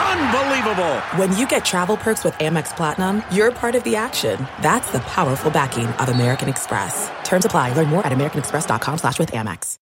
[0.00, 1.00] Unbelievable!
[1.16, 4.38] When you get travel perks with Amex Platinum, you're part of the action.
[4.62, 7.10] That's the powerful backing of American Express.
[7.22, 7.74] Terms apply.
[7.74, 9.76] Learn more at americanexpress.com slash with Amex.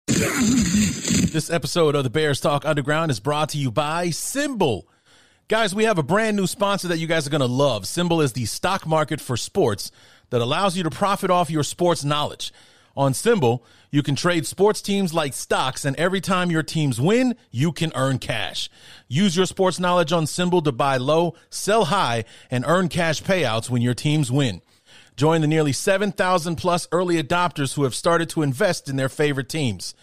[1.32, 4.85] This episode of the Bears Talk Underground is brought to you by SimBull.
[5.49, 7.85] Guys, we have a brand new sponsor that you guys are going to love.
[7.85, 9.90] SimBull is the stock market for sports
[10.31, 12.53] that allows you to profit off your sports knowledge.
[12.96, 13.61] On SimBull,
[13.91, 17.93] you can trade sports teams like stocks, and every time your teams win, you can
[17.95, 18.71] earn cash.
[19.07, 23.68] Use your sports knowledge on SimBull to buy low, sell high, and earn cash payouts
[23.68, 24.63] when your teams win.
[25.14, 29.49] Join the nearly 7,000 plus early adopters who have started to invest in their favorite
[29.49, 29.95] teams.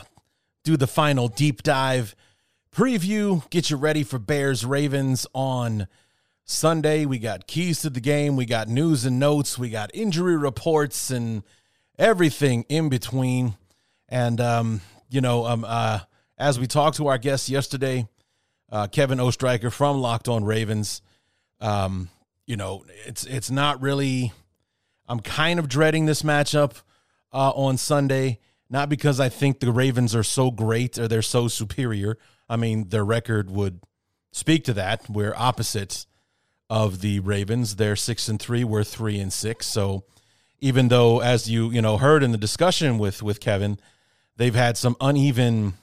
[0.65, 2.15] do the final deep dive
[2.75, 5.87] preview, get you ready for Bears Ravens on
[6.43, 7.05] Sunday.
[7.05, 11.11] We got keys to the game, we got news and notes, we got injury reports,
[11.11, 11.43] and
[11.97, 13.55] everything in between.
[14.09, 15.99] And um, you know, um, uh,
[16.37, 18.07] as we talked to our guest yesterday,
[18.71, 21.03] uh, Kevin Oestreicher from Locked On Ravens,
[21.61, 22.09] um,
[22.47, 24.33] you know, it's it's not really.
[25.07, 26.81] I'm kind of dreading this matchup
[27.31, 28.39] uh, on Sunday,
[28.69, 32.17] not because I think the Ravens are so great or they're so superior.
[32.49, 33.81] I mean, their record would
[34.31, 35.09] speak to that.
[35.09, 36.07] We're opposites
[36.69, 37.75] of the Ravens.
[37.75, 38.63] They're six and three.
[38.63, 39.67] We're three and six.
[39.67, 40.03] So
[40.59, 43.77] even though, as you you know heard in the discussion with with Kevin,
[44.37, 45.73] they've had some uneven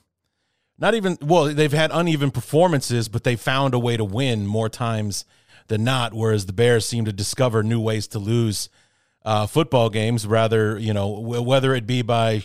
[0.79, 4.69] not even well they've had uneven performances but they found a way to win more
[4.69, 5.25] times
[5.69, 8.69] than not whereas the bears seem to discover new ways to lose
[9.25, 12.43] uh, football games rather you know w- whether it be by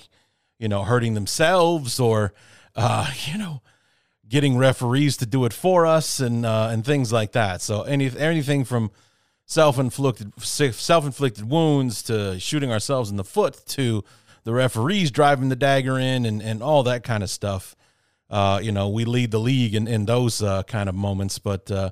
[0.59, 2.33] you know hurting themselves or
[2.75, 3.61] uh, you know
[4.29, 8.11] getting referees to do it for us and uh, and things like that so any
[8.17, 8.91] anything from
[9.45, 14.03] self-inflicted self-inflicted wounds to shooting ourselves in the foot to
[14.47, 17.75] the referees driving the dagger in and, and all that kind of stuff.
[18.29, 21.37] Uh, you know, we lead the league in, in those uh, kind of moments.
[21.37, 21.89] But uh,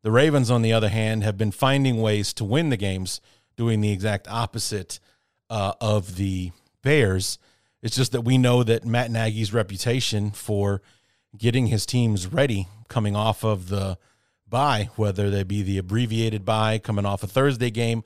[0.00, 3.20] the Ravens, on the other hand, have been finding ways to win the games,
[3.56, 5.00] doing the exact opposite
[5.50, 7.38] uh, of the Bears.
[7.82, 10.82] It's just that we know that Matt Nagy's reputation for
[11.36, 13.98] getting his teams ready coming off of the
[14.48, 18.02] bye, whether they be the abbreviated bye coming off a Thursday game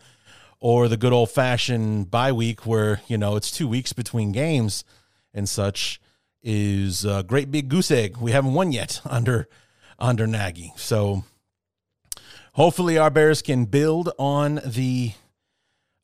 [0.61, 4.85] or the good old fashioned bye week where, you know, it's two weeks between games
[5.33, 6.01] and such
[6.43, 8.17] is a great big goose egg.
[8.17, 9.49] We haven't won yet under
[9.99, 10.73] under Nagy.
[10.77, 11.25] So
[12.55, 15.13] hopefully our Bears can build on the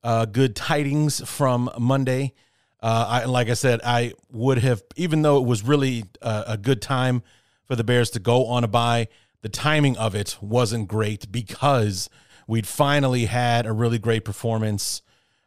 [0.03, 2.33] uh, good tidings from Monday.
[2.81, 6.57] Uh, I, like I said, I would have, even though it was really a, a
[6.57, 7.23] good time
[7.65, 9.09] for the Bears to go on a bye,
[9.43, 12.09] the timing of it wasn't great because–
[12.49, 15.03] we'd finally had a really great performance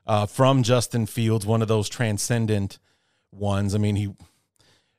[0.08, 2.80] uh, from Justin Fields, one of those transcendent
[3.32, 3.76] ones.
[3.76, 4.14] I mean, he,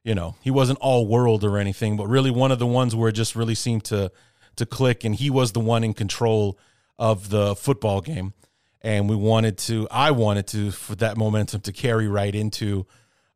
[0.04, 3.08] you know, he wasn't all world or anything, but really one of the ones where
[3.08, 4.12] it just really seemed to
[4.54, 6.58] to click, and he was the one in control
[6.98, 8.34] of the football game.
[8.82, 12.86] And we wanted to, I wanted to, for that momentum to carry right into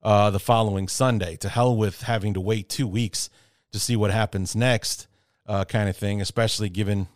[0.03, 1.37] uh, the following Sunday.
[1.37, 3.31] To hell with having to wait two weeks
[3.73, 5.07] to see what happens next,
[5.47, 7.07] uh, kind of thing, especially given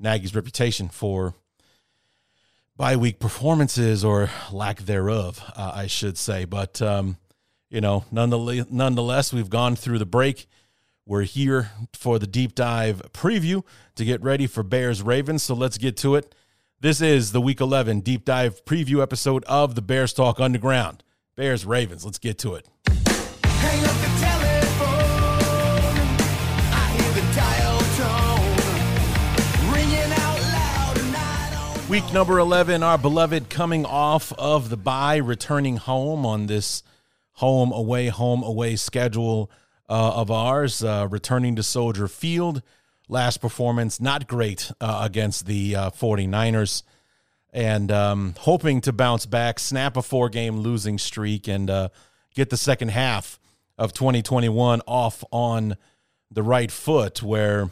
[0.00, 1.34] Nagy's reputation for
[2.76, 6.44] bye week performances or lack thereof, uh, I should say.
[6.44, 7.18] But um,
[7.70, 10.46] you know, nonetheless, nonetheless, we've gone through the break.
[11.06, 13.62] We're here for the deep dive preview
[13.96, 15.42] to get ready for Bears Ravens.
[15.42, 16.34] So let's get to it.
[16.80, 21.02] This is the Week 11 deep dive preview episode of the Bears Talk Underground.
[21.36, 22.04] Bears Ravens.
[22.04, 22.68] Let's get to it.
[31.88, 36.82] Week number 11, our beloved coming off of the bye, returning home on this
[37.34, 39.50] home away, home away schedule
[39.88, 42.62] uh, of ours, uh, returning to Soldier Field.
[43.08, 46.82] Last performance, not great uh, against the uh, 49ers.
[47.52, 51.88] And um, hoping to bounce back, snap a four game losing streak, and uh,
[52.34, 53.38] get the second half
[53.78, 55.76] of 2021 off on
[56.30, 57.70] the right foot where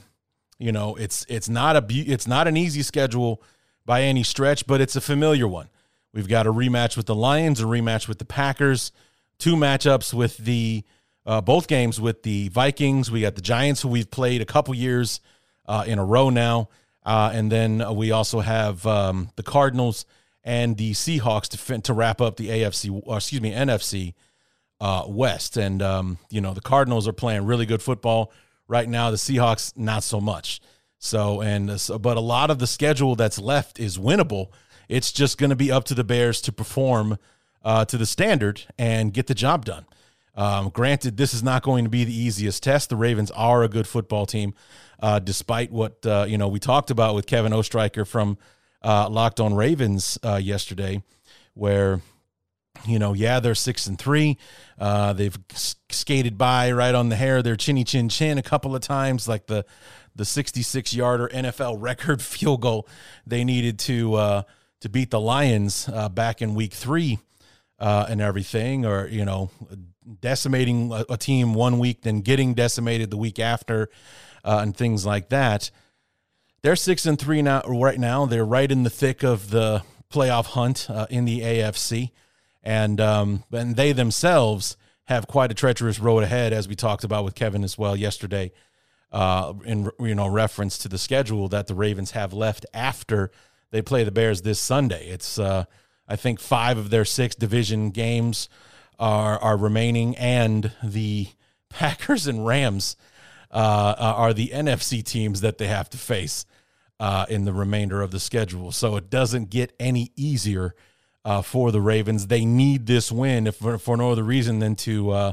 [0.58, 3.42] you know it's it's not a it's not an easy schedule
[3.84, 5.68] by any stretch, but it's a familiar one.
[6.12, 8.92] We've got a rematch with the Lions, a rematch with the Packers,
[9.38, 10.84] two matchups with the
[11.26, 13.10] uh, both games with the Vikings.
[13.10, 15.20] We got the Giants, who we've played a couple years
[15.66, 16.68] uh, in a row now,
[17.04, 20.04] uh, and then we also have um, the Cardinals
[20.44, 24.14] and the Seahawks to fin- to wrap up the AFC, or excuse me, NFC
[24.80, 25.56] uh, West.
[25.56, 28.32] And um, you know the Cardinals are playing really good football
[28.66, 29.10] right now.
[29.10, 30.60] The Seahawks not so much.
[30.98, 34.48] So and so, but a lot of the schedule that's left is winnable.
[34.88, 37.18] It's just going to be up to the Bears to perform
[37.64, 39.86] uh, to the standard and get the job done.
[40.34, 42.88] Um, granted, this is not going to be the easiest test.
[42.88, 44.54] The Ravens are a good football team,
[45.00, 48.38] uh, despite what uh, you know we talked about with Kevin Oestreicher from
[48.82, 51.02] uh, Locked On Ravens uh, yesterday,
[51.54, 52.00] where
[52.86, 54.38] you know, yeah, they're six and three.
[54.78, 55.38] Uh, they've
[55.90, 59.46] skated by right on the hair their chinny chin chin a couple of times, like
[59.46, 59.64] the
[60.14, 62.86] the 66 yarder NFL record field goal
[63.26, 64.42] they needed to uh,
[64.80, 67.18] to beat the Lions uh, back in week three
[67.78, 69.50] uh, and everything, or you know,
[70.20, 73.88] decimating a, a, team one week, then getting decimated the week after,
[74.44, 75.70] uh, and things like that.
[76.62, 77.62] They're six and three now.
[77.66, 79.82] Right now, they're right in the thick of the
[80.12, 82.10] playoff hunt uh, in the AFC,
[82.62, 87.24] and um, and they themselves have quite a treacherous road ahead, as we talked about
[87.24, 88.52] with Kevin as well yesterday
[89.12, 93.30] uh, in you know reference to the schedule that the Ravens have left after
[93.70, 95.08] they play the Bears this Sunday.
[95.08, 95.64] It's uh,
[96.08, 98.48] I think five of their six division games
[99.02, 101.26] are are remaining, and the
[101.68, 102.96] Packers and Rams
[103.50, 106.46] uh, are the NFC teams that they have to face
[107.00, 108.70] uh, in the remainder of the schedule.
[108.70, 110.74] So it doesn't get any easier
[111.24, 112.28] uh, for the Ravens.
[112.28, 115.32] They need this win if for, for no other reason than to uh,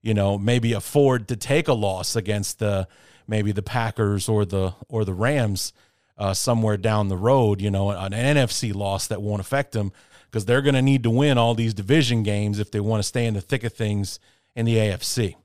[0.00, 2.88] you know maybe afford to take a loss against the
[3.28, 5.74] maybe the Packers or the or the Rams
[6.16, 7.60] uh, somewhere down the road.
[7.60, 9.92] You know, an NFC loss that won't affect them
[10.32, 13.06] because they're going to need to win all these division games if they want to
[13.06, 14.18] stay in the thick of things
[14.56, 15.36] in the AFC.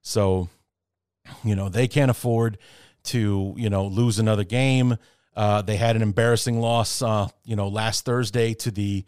[0.00, 0.48] So,
[1.44, 2.56] you know, they can't afford
[3.04, 4.96] to you know lose another game.
[5.36, 9.04] Uh, they had an embarrassing loss, uh, you know, last Thursday to the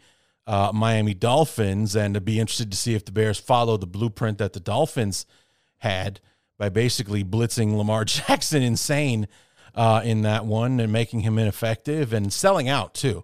[0.47, 4.37] uh, Miami Dolphins, and to be interested to see if the Bears follow the blueprint
[4.37, 5.25] that the Dolphins
[5.79, 6.19] had
[6.57, 9.27] by basically blitzing Lamar Jackson insane
[9.73, 13.23] uh, in that one and making him ineffective and selling out too.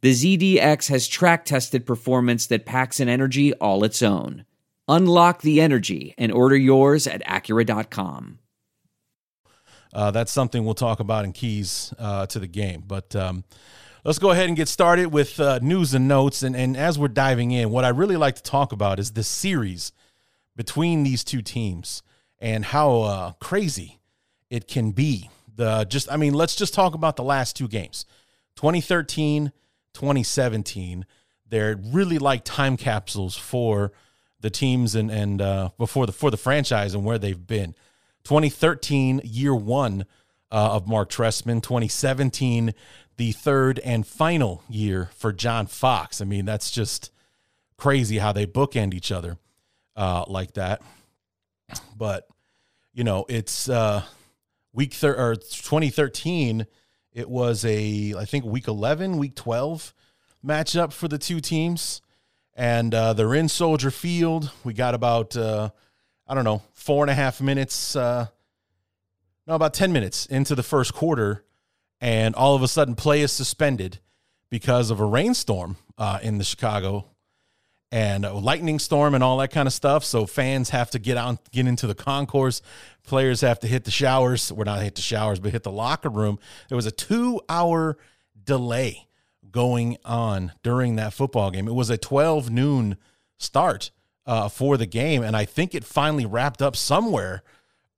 [0.00, 4.44] the ZDX has track tested performance that packs an energy all its own.
[4.88, 8.38] Unlock the energy and order yours at Acura.com.
[9.92, 12.82] Uh, that's something we'll talk about in keys uh, to the game.
[12.86, 13.44] But um,
[14.04, 16.42] let's go ahead and get started with uh, news and notes.
[16.42, 19.24] And, and as we're diving in, what I really like to talk about is the
[19.24, 19.92] series
[20.56, 22.02] between these two teams
[22.38, 23.98] and how uh, crazy
[24.48, 25.30] it can be.
[25.56, 28.06] The just I mean, let's just talk about the last two games.
[28.56, 29.52] 2013,
[29.94, 31.06] 2017.
[31.48, 33.92] They're really like time capsules for
[34.40, 37.74] the teams and and uh, before the for the franchise and where they've been.
[38.24, 40.04] 2013, year one
[40.50, 41.62] uh, of Mark Trestman.
[41.62, 42.74] 2017,
[43.16, 46.20] the third and final year for John Fox.
[46.20, 47.10] I mean, that's just
[47.76, 49.38] crazy how they bookend each other
[49.96, 50.82] uh, like that.
[51.96, 52.28] But
[52.92, 54.02] you know, it's uh,
[54.72, 56.66] week thir- or 2013.
[57.20, 59.92] It was a I think week 11, week 12
[60.42, 62.00] matchup for the two teams,
[62.54, 64.50] and uh, they're in Soldier Field.
[64.64, 65.68] We got about uh,
[66.26, 68.28] I don't know four and a half minutes, uh,
[69.46, 71.44] no, about 10 minutes into the first quarter,
[72.00, 73.98] and all of a sudden play is suspended
[74.48, 77.04] because of a rainstorm uh, in the Chicago
[77.92, 80.04] and a lightning storm and all that kind of stuff.
[80.04, 82.62] So fans have to get out, get into the concourse.
[83.02, 84.52] Players have to hit the showers.
[84.52, 86.38] We're not hit the showers, but hit the locker room.
[86.68, 87.96] There was a two-hour
[88.42, 89.08] delay
[89.50, 91.66] going on during that football game.
[91.66, 92.96] It was a 12 noon
[93.38, 93.90] start
[94.26, 97.42] uh, for the game, and I think it finally wrapped up somewhere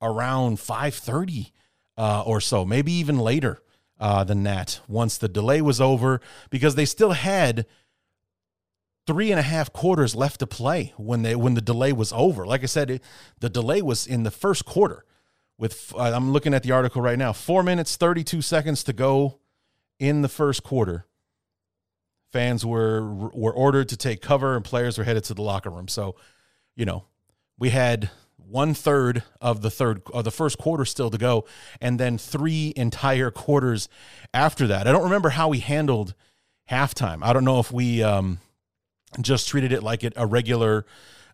[0.00, 1.52] around 5:30
[1.98, 3.60] uh, or so, maybe even later
[4.00, 4.80] uh, than that.
[4.88, 7.66] Once the delay was over, because they still had
[9.06, 12.46] three and a half quarters left to play when they when the delay was over.
[12.46, 13.02] Like I said, it,
[13.40, 15.04] the delay was in the first quarter.
[15.58, 18.92] With uh, I'm looking at the article right now, four minutes thirty two seconds to
[18.92, 19.38] go
[19.98, 21.06] in the first quarter.
[22.32, 25.88] Fans were were ordered to take cover, and players were headed to the locker room.
[25.88, 26.16] So,
[26.74, 27.04] you know,
[27.58, 31.44] we had one third of the third of the first quarter still to go,
[31.80, 33.88] and then three entire quarters
[34.32, 34.86] after that.
[34.88, 36.14] I don't remember how we handled
[36.70, 37.22] halftime.
[37.22, 38.38] I don't know if we um,
[39.20, 40.86] just treated it like it, a regular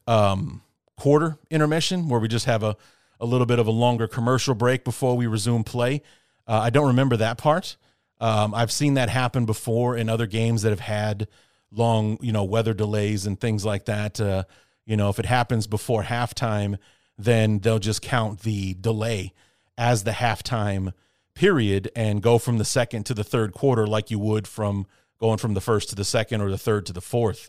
[0.06, 0.62] um,
[0.96, 2.76] quarter intermission where we just have a,
[3.20, 6.02] a little bit of a longer commercial break before we resume play.
[6.46, 7.76] Uh, I don't remember that part.
[8.20, 11.28] Um, I've seen that happen before in other games that have had
[11.70, 14.20] long, you know, weather delays and things like that.
[14.20, 14.44] Uh,
[14.86, 16.78] you know, if it happens before halftime,
[17.16, 19.32] then they'll just count the delay
[19.76, 20.92] as the halftime
[21.34, 24.86] period and go from the second to the third quarter like you would from
[25.20, 27.48] going from the first to the second or the third to the fourth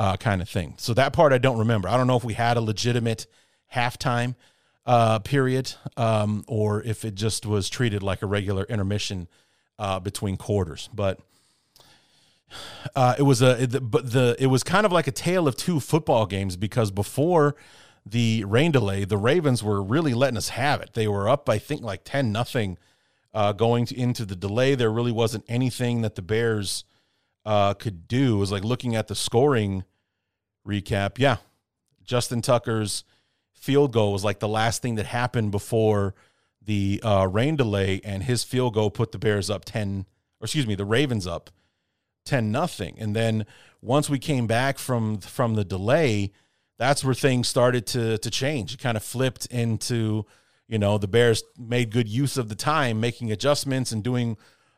[0.00, 0.72] uh, kind of thing.
[0.78, 1.86] So that part I don't remember.
[1.86, 3.26] I don't know if we had a legitimate
[3.74, 4.34] halftime
[4.86, 9.28] uh, period um, or if it just was treated like a regular intermission
[9.78, 10.88] uh, between quarters.
[10.94, 11.20] But
[12.96, 15.80] uh, it was a but the it was kind of like a tale of two
[15.80, 17.54] football games because before
[18.06, 20.94] the rain delay, the Ravens were really letting us have it.
[20.94, 22.78] They were up, I think, like ten nothing
[23.34, 24.74] uh, going to, into the delay.
[24.74, 26.84] There really wasn't anything that the Bears
[27.44, 28.36] uh, could do.
[28.36, 29.84] It was like looking at the scoring
[30.66, 31.18] recap.
[31.18, 31.38] Yeah,
[32.04, 33.04] Justin Tucker's
[33.52, 36.14] field goal was like the last thing that happened before
[36.62, 40.06] the uh, rain delay, and his field goal put the Bears up ten,
[40.40, 41.50] or excuse me, the Ravens up
[42.24, 42.96] ten nothing.
[42.98, 43.46] And then
[43.80, 46.32] once we came back from from the delay,
[46.78, 48.74] that's where things started to to change.
[48.74, 50.26] It kind of flipped into,
[50.68, 54.36] you know, the Bears made good use of the time, making adjustments and doing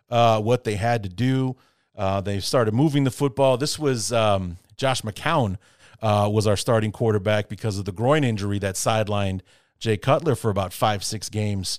[0.08, 1.56] uh, what they had to do.
[1.96, 3.56] Uh, they started moving the football.
[3.56, 5.56] This was um, Josh McCown
[6.00, 9.40] uh, was our starting quarterback because of the groin injury that sidelined
[9.78, 11.78] Jay Cutler for about five, six games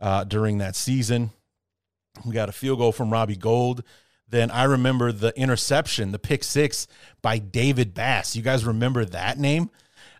[0.00, 1.30] uh, during that season.
[2.24, 3.82] We got a field goal from Robbie Gould.
[4.28, 6.86] Then I remember the interception, the pick six
[7.22, 8.34] by David Bass.
[8.34, 9.70] You guys remember that name?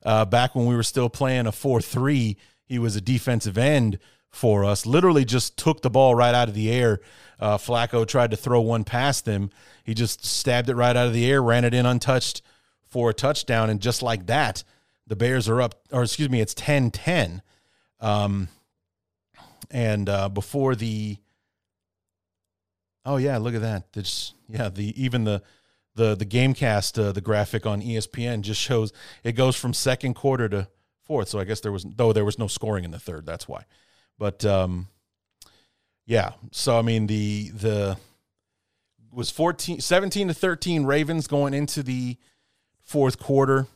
[0.05, 3.99] Uh, back when we were still playing a 4 3, he was a defensive end
[4.35, 4.85] for us.
[4.85, 7.01] Literally just took the ball right out of the air.
[7.39, 9.51] Uh, Flacco tried to throw one past him.
[9.85, 12.43] He just stabbed it right out of the air, ran it in untouched
[12.89, 13.71] for a touchdown.
[13.71, 14.65] And just like that,
[15.07, 17.43] the Bears are up, or excuse me, it's 10 10.
[18.01, 18.49] Um,
[19.71, 21.19] and uh, before the,
[23.05, 23.85] oh yeah, look at that.
[23.95, 25.43] It's, yeah, the even the
[25.97, 30.49] the the GameCast uh, the graphic on ESPN just shows it goes from second quarter
[30.49, 30.69] to
[31.03, 31.29] fourth.
[31.29, 33.27] So I guess there was though there was no scoring in the third.
[33.27, 33.65] That's why.
[34.19, 34.89] But um,
[36.07, 36.33] yeah.
[36.51, 37.97] So I mean the the
[39.13, 42.17] was 14 17 to 13 Ravens going into the
[42.83, 43.67] fourth quarter.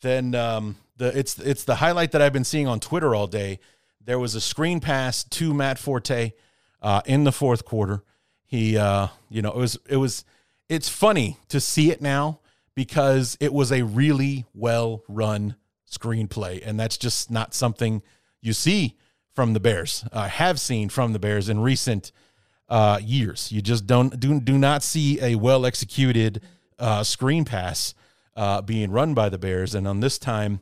[0.00, 3.58] Then um, the it's it's the highlight that I've been seeing on Twitter all day.
[4.04, 6.32] There was a screen pass to Matt Forte
[6.80, 8.02] uh, in the fourth quarter.
[8.44, 10.24] He uh, you know, it was it was
[10.68, 12.40] it's funny to see it now
[12.74, 15.56] because it was a really well run
[15.90, 18.02] screenplay and that's just not something
[18.40, 18.96] you see
[19.34, 20.04] from the Bears.
[20.12, 22.12] Uh, have seen from the Bears in recent
[22.68, 23.52] uh, years.
[23.52, 26.40] You just don't do do not see a well executed
[26.78, 27.94] uh, screen pass
[28.36, 29.74] uh, being run by the Bears.
[29.74, 30.60] And on this time,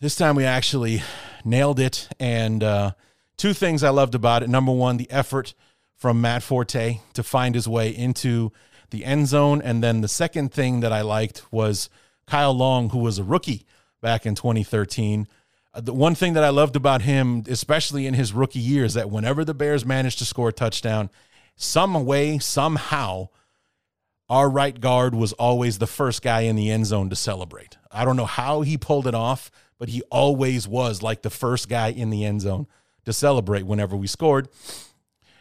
[0.00, 1.02] this time we actually
[1.44, 2.08] nailed it.
[2.18, 2.92] And uh,
[3.36, 4.48] two things I loved about it.
[4.48, 5.54] Number one, the effort
[5.94, 8.52] from Matt Forte to find his way into
[8.90, 11.90] the end zone, and then the second thing that I liked was
[12.26, 13.66] Kyle Long, who was a rookie
[14.00, 15.26] back in 2013.
[15.74, 18.94] Uh, the one thing that I loved about him, especially in his rookie year, is
[18.94, 21.10] that whenever the Bears managed to score a touchdown,
[21.56, 23.28] some way, somehow,
[24.28, 27.76] our right guard was always the first guy in the end zone to celebrate.
[27.90, 31.68] I don't know how he pulled it off, but he always was like the first
[31.68, 32.66] guy in the end zone
[33.04, 34.48] to celebrate whenever we scored.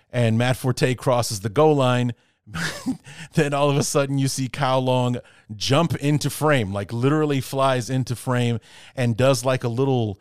[0.10, 2.14] And Matt Forte crosses the goal line.
[3.34, 5.18] then all of a sudden you see Kyle Long
[5.56, 8.60] jump into frame, like literally flies into frame
[8.96, 10.20] and does like a little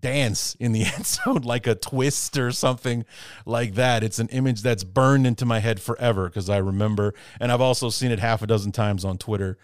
[0.00, 3.04] dance in the end zone, like a twist or something
[3.46, 4.02] like that.
[4.02, 7.90] It's an image that's burned into my head forever because I remember, and I've also
[7.90, 9.58] seen it half a dozen times on Twitter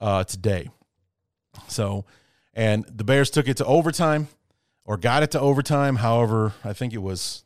[0.00, 0.70] uh, today.
[1.68, 2.04] So,
[2.54, 4.28] and the Bears took it to overtime
[4.84, 5.96] or got it to overtime.
[5.96, 7.44] However, I think it was,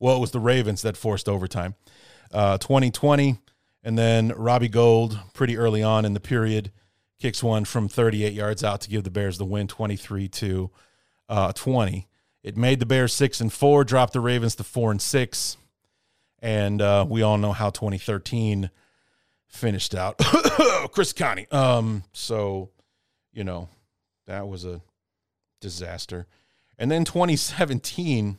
[0.00, 1.74] well, it was the Ravens that forced overtime.
[2.32, 3.38] Uh, 2020,
[3.84, 6.72] and then Robbie Gould, pretty early on in the period,
[7.20, 10.70] kicks one from 38 yards out to give the Bears the win 23 to
[11.28, 12.08] uh, 20.
[12.42, 15.58] It made the Bears six and four, dropped the Ravens to four and six,
[16.40, 18.70] and uh, we all know how 2013
[19.46, 20.18] finished out.
[20.92, 21.46] Chris Conte.
[21.50, 22.70] Um, so
[23.32, 23.68] you know
[24.26, 24.82] that was a
[25.60, 26.26] disaster,
[26.78, 28.36] and then 2017,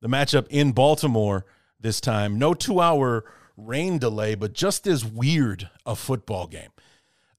[0.00, 1.46] the matchup in Baltimore
[1.78, 3.24] this time, no two-hour
[3.66, 6.70] rain delay, but just as weird a football game.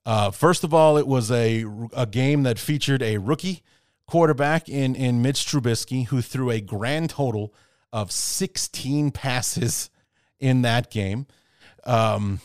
[0.05, 3.63] Uh, first of all, it was a a game that featured a rookie
[4.07, 7.53] quarterback in in Mitch Trubisky, who threw a grand total
[7.93, 9.89] of 16 passes
[10.39, 11.27] in that game.
[11.83, 12.39] Um,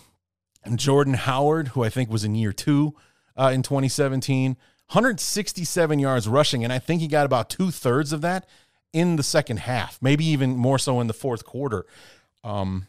[0.75, 2.95] Jordan Howard, who I think was in year two
[3.37, 4.53] uh, in 2017,
[4.89, 8.49] 167 yards rushing, and I think he got about two thirds of that
[8.93, 11.87] in the second half, maybe even more so in the fourth quarter.
[12.43, 12.87] Um,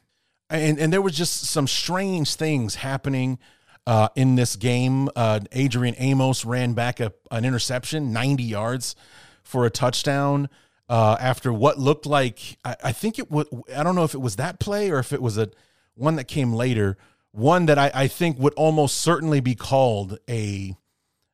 [0.49, 3.39] and and there was just some strange things happening
[3.87, 5.09] uh, in this game.
[5.15, 8.95] Uh, Adrian Amos ran back a, an interception, 90 yards
[9.43, 10.49] for a touchdown.
[10.89, 13.47] Uh, after what looked like, I, I think it would.
[13.75, 15.49] I don't know if it was that play or if it was a
[15.95, 16.97] one that came later.
[17.31, 20.75] One that I, I think would almost certainly be called a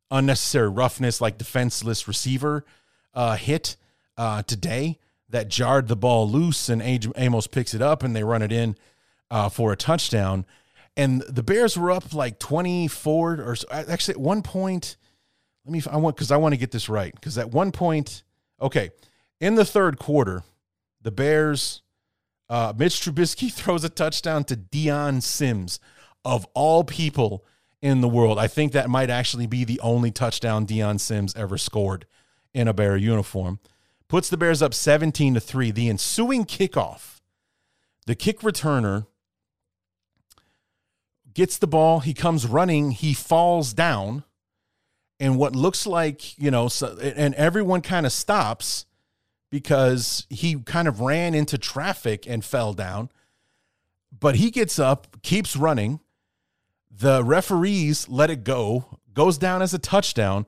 [0.09, 2.65] unnecessary roughness, like defenseless receiver
[3.13, 3.77] uh, hit
[4.17, 4.99] uh, today
[5.29, 6.81] that jarred the ball loose, and
[7.15, 8.75] Amos picks it up and they run it in
[9.33, 10.45] uh, for a touchdown
[10.95, 14.97] and the Bears were up like 24 or actually at one point.
[15.65, 17.13] Let me, I want, because I want to get this right.
[17.13, 18.23] Because at one point,
[18.61, 18.91] okay,
[19.39, 20.43] in the third quarter,
[21.01, 21.81] the Bears,
[22.49, 25.79] uh, Mitch Trubisky throws a touchdown to Dion Sims,
[26.25, 27.43] of all people
[27.81, 28.39] in the world.
[28.39, 32.05] I think that might actually be the only touchdown Dion Sims ever scored
[32.53, 33.59] in a Bear uniform.
[34.07, 35.71] Puts the Bears up 17 to 3.
[35.71, 37.19] The ensuing kickoff,
[38.05, 39.07] the kick returner
[41.33, 44.23] gets the ball, he comes running, he falls down,
[45.19, 48.85] and what looks like, you know, so, and everyone kind of stops
[49.49, 53.09] because he kind of ran into traffic and fell down.
[54.17, 55.99] But he gets up, keeps running.
[56.91, 60.45] The referees let it go, goes down as a touchdown.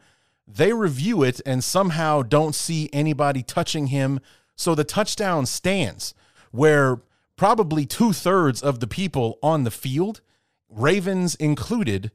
[0.47, 4.19] They review it and somehow don't see anybody touching him.
[4.55, 6.13] So the touchdown stands,
[6.51, 7.01] where
[7.35, 10.21] probably two thirds of the people on the field
[10.69, 12.11] Ravens included,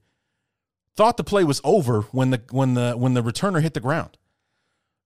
[0.97, 4.19] thought the play was over when the when the when the returner hit the ground.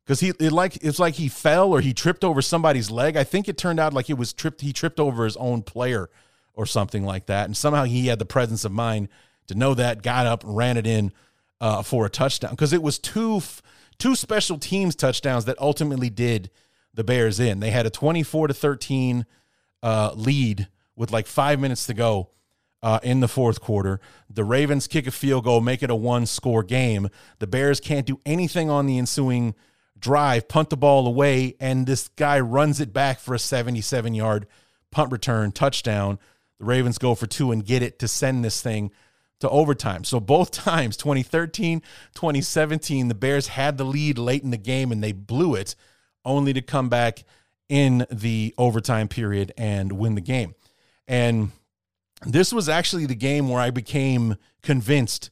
[0.04, 3.16] Because he it like it's like he fell or he tripped over somebody's leg.
[3.16, 4.60] I think it turned out like it was tripped.
[4.60, 6.10] He tripped over his own player
[6.52, 9.08] or something like that, and somehow he had the presence of mind
[9.46, 11.12] to know that, got up, and ran it in
[11.60, 12.50] uh, for a touchdown.
[12.50, 13.42] Because it was two
[13.98, 16.50] two special teams touchdowns that ultimately did
[16.92, 17.60] the Bears in.
[17.60, 19.26] They had a twenty four to thirteen
[19.82, 22.30] uh, lead with like five minutes to go
[22.84, 23.98] uh, in the fourth quarter.
[24.28, 27.08] The Ravens kick a field goal, make it a one score game.
[27.38, 29.54] The Bears can't do anything on the ensuing
[29.98, 34.46] drive, punt the ball away, and this guy runs it back for a 77 yard
[34.90, 36.18] punt return touchdown.
[36.58, 38.92] The Ravens go for two and get it to send this thing
[39.40, 40.04] to overtime.
[40.04, 41.80] So both times, 2013,
[42.14, 45.74] 2017, the Bears had the lead late in the game and they blew it,
[46.22, 47.24] only to come back
[47.66, 50.54] in the overtime period and win the game.
[51.08, 51.50] And
[52.26, 55.30] this was actually the game where I became convinced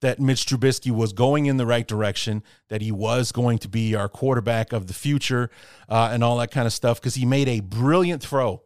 [0.00, 3.94] that Mitch Trubisky was going in the right direction, that he was going to be
[3.94, 5.50] our quarterback of the future,
[5.88, 8.62] uh, and all that kind of stuff, because he made a brilliant throw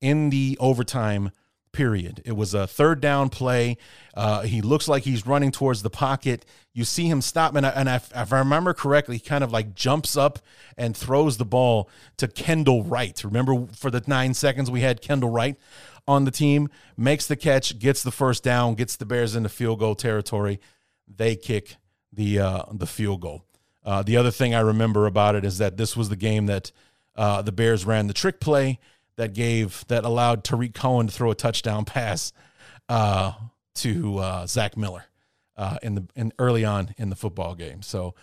[0.00, 1.30] in the overtime
[1.72, 2.20] period.
[2.24, 3.78] It was a third down play.
[4.14, 6.44] Uh, he looks like he's running towards the pocket.
[6.74, 9.74] You see him stop, and, I, and if I remember correctly, he kind of like
[9.74, 10.38] jumps up
[10.76, 13.22] and throws the ball to Kendall Wright.
[13.24, 15.56] Remember for the nine seconds we had Kendall Wright
[16.06, 19.78] on the team, makes the catch, gets the first down, gets the Bears into field
[19.78, 20.60] goal territory.
[21.06, 21.76] they kick
[22.12, 23.44] the uh, the field goal.
[23.84, 26.70] Uh, the other thing I remember about it is that this was the game that
[27.16, 28.78] uh, the Bears ran the trick play
[29.16, 32.32] that gave that allowed Tarik Cohen to throw a touchdown pass
[32.88, 33.32] uh,
[33.76, 35.04] to uh, Zach Miller
[35.56, 37.82] uh, in the in early on in the football game.
[37.82, 38.14] So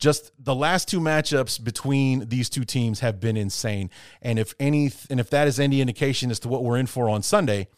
[0.00, 3.90] just the last two matchups between these two teams have been insane.
[4.22, 7.08] And if any and if that is any indication as to what we're in for
[7.08, 7.68] on Sunday,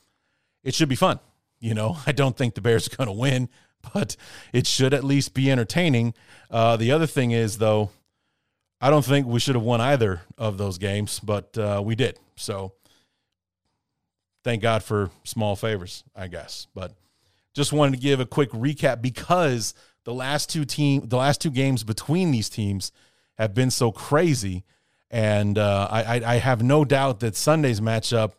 [0.63, 1.19] it should be fun.
[1.59, 3.49] You know, I don't think the Bears are going to win,
[3.93, 4.17] but
[4.53, 6.15] it should at least be entertaining.
[6.51, 7.91] Uh, the other thing is, though,
[8.81, 12.19] I don't think we should have won either of those games, but uh, we did.
[12.37, 12.73] So
[14.45, 16.69] thank God for small favors, I guess.
[16.75, 16.93] But
[17.55, 21.51] just wanted to give a quick recap because the last two team, the last two
[21.51, 22.93] games between these teams
[23.38, 24.65] have been so crazy,
[25.11, 28.33] and uh, I, I have no doubt that Sunday's matchup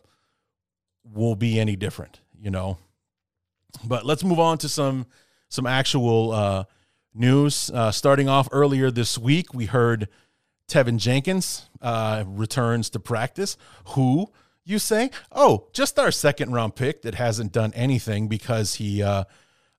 [1.04, 2.20] will be any different.
[2.40, 2.78] You know,
[3.84, 5.06] but let's move on to some
[5.48, 6.64] some actual uh,
[7.14, 7.70] news.
[7.72, 10.08] Uh, starting off earlier this week, we heard
[10.68, 13.56] Teven Jenkins uh, returns to practice.
[13.88, 14.30] Who
[14.64, 15.10] you say?
[15.32, 19.02] Oh, just our second round pick that hasn't done anything because he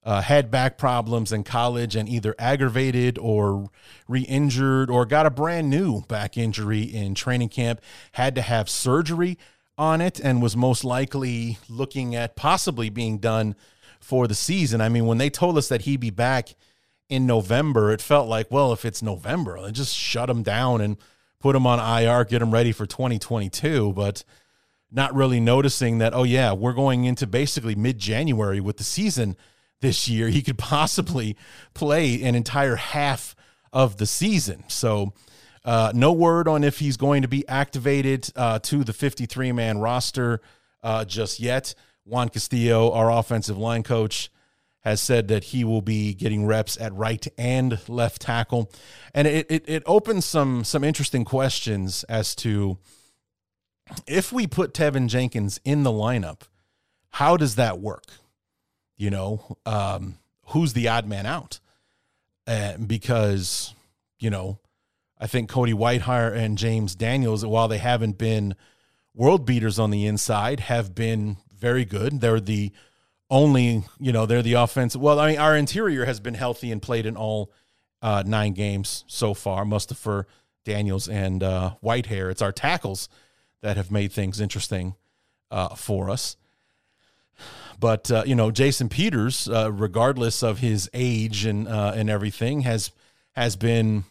[0.05, 3.69] uh, had back problems in college and either aggravated or
[4.07, 7.81] re injured or got a brand new back injury in training camp,
[8.13, 9.37] had to have surgery
[9.77, 13.55] on it, and was most likely looking at possibly being done
[13.99, 14.79] for the season.
[14.79, 16.55] I mean, when they told us that he'd be back
[17.09, 20.97] in November, it felt like, well, if it's November, just shut him down and
[21.39, 23.91] put him on IR, get him ready for 2022.
[23.93, 24.23] But
[24.91, 29.35] not really noticing that, oh, yeah, we're going into basically mid January with the season
[29.81, 30.29] this year.
[30.29, 31.35] He could possibly
[31.73, 33.35] play an entire half
[33.71, 34.63] of the season.
[34.67, 35.13] So,
[35.63, 39.79] uh, no word on if he's going to be activated uh, to the 53 man
[39.79, 40.41] roster
[40.83, 41.73] uh, just yet.
[42.05, 44.29] Juan Castillo, our offensive line coach,
[44.81, 48.71] has said that he will be getting reps at right and left tackle.
[49.15, 52.77] And it, it, it opens some some interesting questions as to
[54.05, 56.41] if we put Teven Jenkins in the lineup,
[57.09, 58.05] how does that work?
[58.97, 61.59] You know, um, who's the odd man out?
[62.47, 63.73] Uh, because,
[64.19, 64.59] you know,
[65.17, 68.55] I think Cody Whitehair and James Daniels, while they haven't been
[69.13, 72.21] world beaters on the inside, have been very good.
[72.21, 72.71] They're the
[73.29, 74.95] only, you know, they're the offense.
[74.95, 77.51] Well, I mean, our interior has been healthy and played in all
[78.01, 79.65] uh, nine games so far.
[79.65, 80.25] Mustipher,
[80.63, 82.29] Daniels, and uh, Whitehair.
[82.29, 83.09] It's our tackles
[83.61, 84.95] that have made things interesting
[85.49, 86.37] uh, for us.
[87.79, 92.61] But uh, you know, Jason Peters, uh, regardless of his age and uh, and everything,
[92.61, 92.91] has
[93.33, 94.05] has been,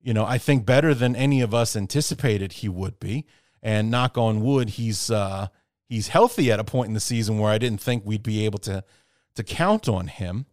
[0.00, 3.26] you know, I think better than any of us anticipated he would be.
[3.62, 5.48] And knock on wood, he's uh,
[5.88, 8.58] he's healthy at a point in the season where I didn't think we'd be able
[8.60, 8.84] to
[9.34, 10.46] to count on him.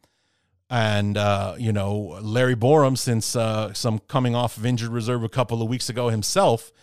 [0.70, 5.30] And uh, you know, Larry Borom, since uh, some coming off of injured reserve a
[5.30, 6.74] couple of weeks ago himself,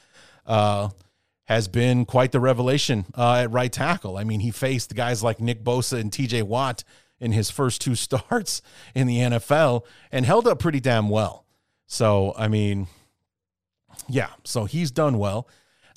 [1.44, 4.16] has been quite the revelation uh, at right tackle.
[4.16, 6.42] I mean, he faced guys like Nick Bosa and T.J.
[6.42, 6.84] Watt
[7.20, 8.62] in his first two starts
[8.94, 11.44] in the NFL and held up pretty damn well.
[11.86, 12.88] So, I mean,
[14.08, 15.48] yeah, so he's done well.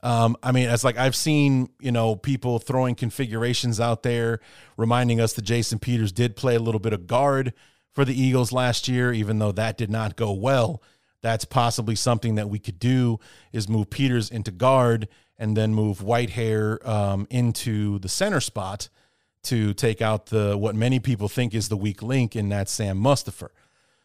[0.03, 4.39] Um, I mean, it's like I've seen, you know, people throwing configurations out there
[4.75, 7.53] reminding us that Jason Peters did play a little bit of guard
[7.93, 10.83] for the Eagles last year, even though that did not go well.
[11.23, 13.19] That's possibly something that we could do
[13.51, 15.07] is move Peters into guard
[15.39, 18.89] and then move Whitehair um, into the center spot
[19.43, 22.97] to take out the what many people think is the weak link in that Sam
[22.97, 23.50] Mustipher.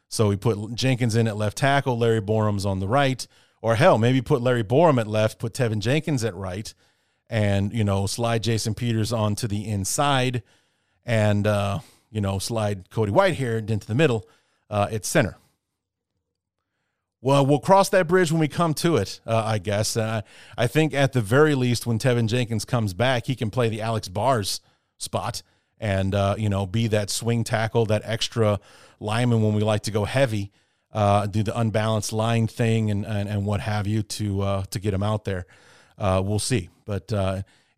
[0.09, 3.27] So we put Jenkins in at left tackle, Larry Borom's on the right.
[3.63, 6.75] Or hell, maybe put Larry Borom at left, put Teven Jenkins at right,
[7.31, 10.43] and you know slide Jason Peters onto the inside,
[11.07, 11.79] and uh,
[12.11, 14.29] you know slide Cody Whitehair into the middle
[14.69, 15.37] uh, at center.
[17.25, 19.97] Well, we'll cross that bridge when we come to it, uh, I guess.
[19.97, 20.23] Uh,
[20.59, 23.81] I think at the very least, when Teven Jenkins comes back, he can play the
[23.81, 24.61] Alex Bars
[24.99, 25.43] spot
[25.79, 28.59] and uh, you know be that swing tackle, that extra
[28.99, 30.51] lineman when we like to go heavy
[30.93, 34.81] uh, do the unbalanced line thing and, and, and what have you to uh, to
[34.81, 35.47] get him out there.
[35.97, 37.13] Uh, we'll see, but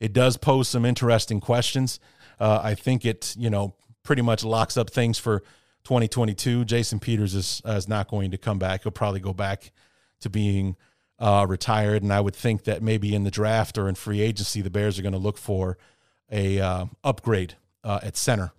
[0.00, 2.00] it does pose some interesting questions.
[2.40, 5.42] I think it you know pretty much locks up things for
[5.84, 6.64] 2022.
[6.64, 8.82] Jason Peters is is not going to come back.
[8.82, 9.72] He'll probably go back
[10.20, 10.76] to being
[11.18, 14.60] uh, retired, and I would think that maybe in the draft or in free agency,
[14.60, 15.78] the Bears are going to look for
[16.30, 18.52] a upgrade at center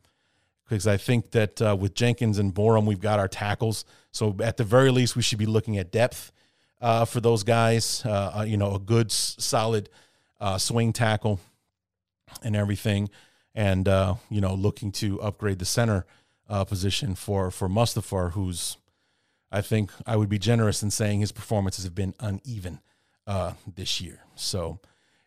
[0.68, 3.86] because I think that uh, with Jenkins and Borom, we've got our tackles.
[4.12, 6.32] So at the very least, we should be looking at depth
[6.82, 8.04] uh, for those guys.
[8.06, 9.90] Uh, uh you know, a good, solid
[10.40, 11.40] uh, swing tackle
[12.44, 13.10] and everything,
[13.54, 16.06] and uh, you know, looking to upgrade the center
[16.50, 18.78] uh, position for for Mustipher, who's
[19.52, 22.82] I think I would be generous in saying his performances have been uneven
[23.28, 24.22] uh, this year.
[24.36, 24.80] So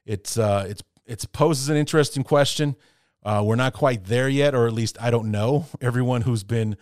[0.05, 2.77] it's uh, it's it poses an interesting question.
[3.25, 5.67] Uh, we're not quite there yet, or at least I don't know.
[5.81, 6.77] Everyone who's been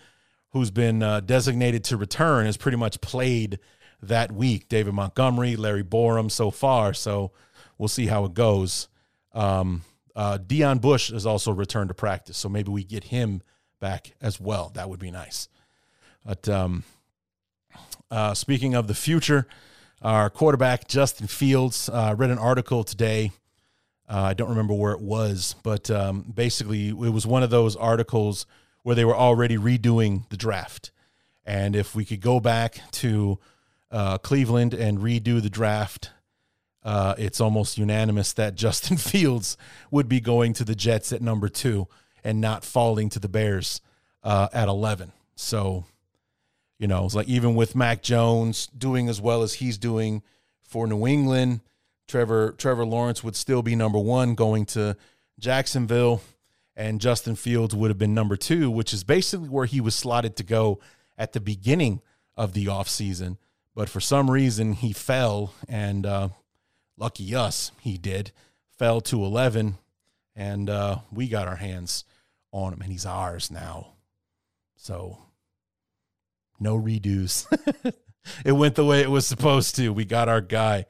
[0.50, 3.58] who's been uh, designated to return has pretty much played
[4.02, 4.68] that week.
[4.68, 6.94] David Montgomery, Larry Borom, so far.
[6.94, 7.32] So
[7.78, 8.88] we'll see how it goes.
[9.32, 9.82] Um,
[10.14, 13.42] uh, Deon Bush has also returned to practice, so maybe we get him
[13.80, 14.70] back as well.
[14.74, 15.48] That would be nice.
[16.24, 16.84] But um,
[18.10, 19.46] uh, speaking of the future,
[20.02, 23.32] our quarterback Justin Fields uh, read an article today.
[24.08, 27.76] Uh, I don't remember where it was, but um, basically it was one of those
[27.76, 28.46] articles
[28.82, 30.92] where they were already redoing the draft,
[31.44, 33.38] and if we could go back to
[33.90, 36.10] uh, Cleveland and redo the draft
[36.86, 39.58] uh, it's almost unanimous that Justin Fields
[39.90, 41.88] would be going to the Jets at number two
[42.26, 43.80] and not falling to the Bears
[44.24, 45.12] uh, at 11.
[45.36, 45.84] So,
[46.76, 50.22] you know, it's like even with Mac Jones doing as well as he's doing
[50.64, 51.60] for New England,
[52.08, 54.96] Trevor Trevor Lawrence would still be number one going to
[55.38, 56.20] Jacksonville,
[56.74, 60.34] and Justin Fields would have been number two, which is basically where he was slotted
[60.36, 60.80] to go
[61.16, 62.02] at the beginning
[62.36, 63.38] of the offseason.
[63.72, 66.28] But for some reason, he fell and uh,
[66.96, 68.32] Lucky us, he did.
[68.78, 69.76] Fell to 11,
[70.34, 72.04] and uh, we got our hands
[72.52, 73.94] on him, and he's ours now.
[74.76, 75.18] So,
[76.58, 77.46] no redos.
[78.44, 79.92] it went the way it was supposed to.
[79.92, 80.86] We got our guy.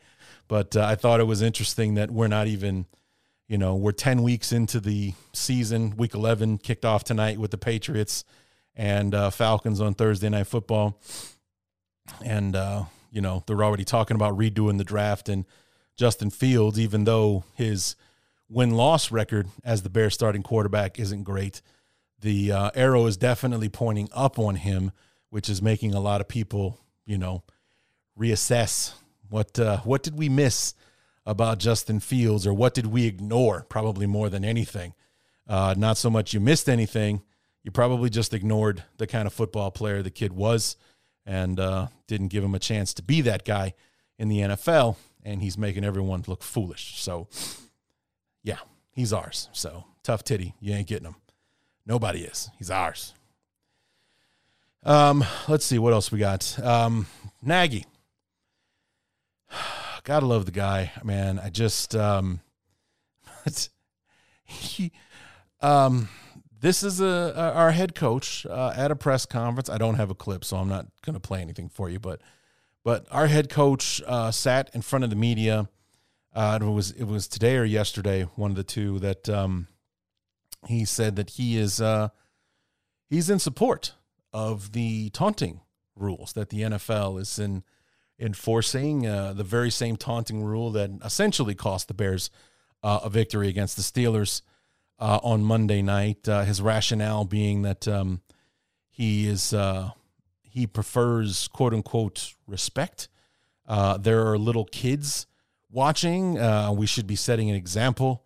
[0.49, 2.87] But uh, I thought it was interesting that we're not even,
[3.49, 5.97] you know, we're 10 weeks into the season.
[5.97, 8.25] Week 11 kicked off tonight with the Patriots
[8.75, 11.01] and uh, Falcons on Thursday Night Football.
[12.25, 15.29] And, uh, you know, they're already talking about redoing the draft.
[15.29, 15.45] And
[15.97, 17.97] Justin Fields, even though his
[18.49, 21.63] win loss record as the Bears starting quarterback isn't great.
[22.21, 24.93] The uh, arrow is definitely pointing up on him,
[25.31, 27.43] which is making a lot of people, you know,
[28.19, 28.95] reassess
[29.29, 30.75] what uh, what did we miss
[31.25, 33.67] about Justin Fields or what did we ignore?
[33.69, 34.95] Probably more than anything.
[35.49, 37.23] Uh, not so much you missed anything,
[37.63, 40.77] you probably just ignored the kind of football player the kid was
[41.25, 43.75] and uh, didn't give him a chance to be that guy
[44.19, 47.01] in the NFL and he's making everyone look foolish.
[47.01, 47.29] So,
[48.47, 48.59] yeah,
[48.93, 49.49] he's ours.
[49.53, 50.55] So, tough titty.
[50.61, 51.17] You ain't getting him.
[51.85, 52.49] Nobody is.
[52.57, 53.13] He's ours.
[54.85, 56.57] Um, let's see what else we got.
[56.63, 57.09] Um,
[57.43, 57.85] Nagy.
[60.05, 61.41] Gotta love the guy, man.
[61.41, 62.41] I just um,
[64.45, 64.93] he
[65.61, 66.09] um,
[66.61, 69.69] this is a, our head coach uh, at a press conference.
[69.69, 72.21] I don't have a clip, so I'm not gonna play anything for you, but
[72.85, 75.69] but our head coach uh, sat in front of the media.
[76.37, 79.68] Uh, it was it was today or yesterday, one of the two, that um,
[80.66, 82.09] he said that he is uh,
[83.09, 83.94] he's in support
[84.35, 85.62] of the taunting
[85.96, 87.62] rules that the NFL is in
[88.20, 89.07] enforcing.
[89.07, 92.29] Uh, the very same taunting rule that essentially cost the Bears
[92.83, 94.42] uh, a victory against the Steelers
[94.99, 96.27] uh, on Monday night.
[96.27, 98.20] his rationale being that um,
[98.90, 99.55] he is
[100.42, 103.09] he prefers quote unquote respect.
[103.66, 105.27] Uh, there are little kids
[105.77, 106.39] watching.
[106.39, 108.25] Uh, we should be setting an example.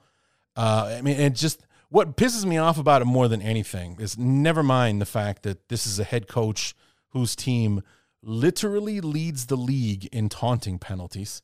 [0.56, 4.16] Uh, I mean, and just what pisses me off about it more than anything is
[4.16, 6.74] never mind the fact that this is a head coach
[7.10, 7.82] whose team
[8.22, 11.42] literally leads the league in taunting penalties.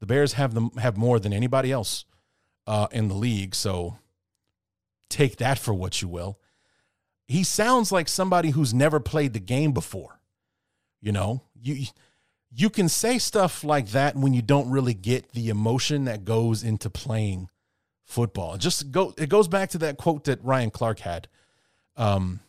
[0.00, 2.04] The Bears have them have more than anybody else
[2.66, 3.98] uh, in the league, so
[5.08, 6.40] take that for what you will.
[7.28, 10.20] He sounds like somebody who's never played the game before.
[11.00, 11.86] You know, you
[12.58, 16.64] you can say stuff like that when you don't really get the emotion that goes
[16.64, 17.50] into playing
[18.04, 18.56] football.
[18.56, 21.28] Just go it goes back to that quote that Ryan Clark had
[21.96, 22.40] um,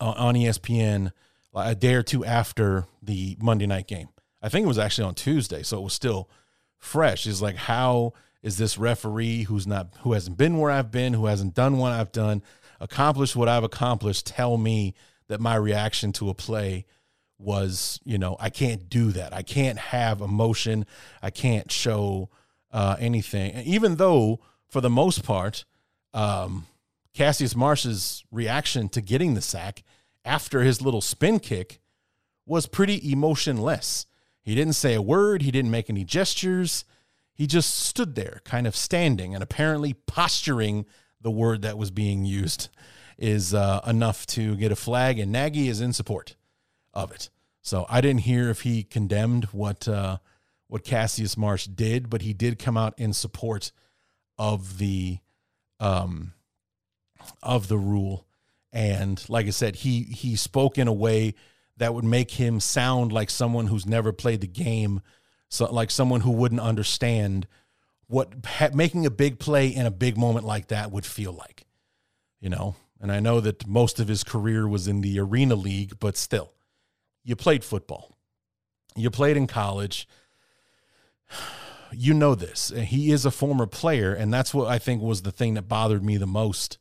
[0.00, 1.12] on ESPN
[1.54, 4.08] a day or two after the Monday night game.
[4.42, 6.28] I think it was actually on Tuesday, so it was still
[6.76, 7.26] fresh.
[7.26, 11.26] Is like how is this referee who's not who hasn't been where I've been, who
[11.26, 12.42] hasn't done what I've done,
[12.80, 14.94] accomplished what I've accomplished, tell me
[15.28, 16.86] that my reaction to a play
[17.38, 19.32] was, you know, I can't do that.
[19.32, 20.86] I can't have emotion.
[21.22, 22.30] I can't show
[22.72, 23.52] uh, anything.
[23.52, 25.64] And even though, for the most part,
[26.14, 26.66] um,
[27.14, 29.82] Cassius Marsh's reaction to getting the sack
[30.24, 31.80] after his little spin kick
[32.46, 34.06] was pretty emotionless.
[34.42, 36.84] He didn't say a word, he didn't make any gestures.
[37.34, 40.86] He just stood there, kind of standing and apparently posturing
[41.20, 42.68] the word that was being used
[43.18, 46.36] is uh, enough to get a flag, and Nagy is in support
[46.96, 47.30] of it.
[47.60, 50.18] So I didn't hear if he condemned what uh,
[50.68, 53.70] what Cassius Marsh did, but he did come out in support
[54.38, 55.18] of the
[55.78, 56.32] um,
[57.42, 58.26] of the rule.
[58.72, 61.34] And like I said, he he spoke in a way
[61.76, 65.02] that would make him sound like someone who's never played the game,
[65.48, 67.46] so like someone who wouldn't understand
[68.06, 71.66] what ha- making a big play in a big moment like that would feel like.
[72.40, 75.98] You know, and I know that most of his career was in the arena league,
[75.98, 76.52] but still,
[77.26, 78.16] you played football.
[78.94, 80.08] You played in college.
[81.92, 82.72] You know this.
[82.76, 86.04] He is a former player, and that's what I think was the thing that bothered
[86.04, 86.78] me the most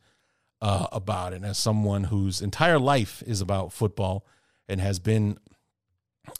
[0.61, 1.43] uh, about it.
[1.43, 4.25] As someone whose entire life is about football
[4.69, 5.39] and has been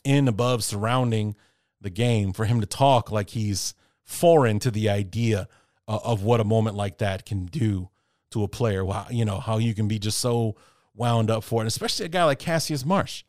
[0.04, 1.36] in, above, surrounding
[1.82, 5.48] the game, for him to talk like he's foreign to the idea
[5.88, 7.90] uh, of what a moment like that can do
[8.30, 8.86] to a player.
[9.10, 10.56] You know how you can be just so
[10.94, 13.24] wound up for it, especially a guy like Cassius Marsh.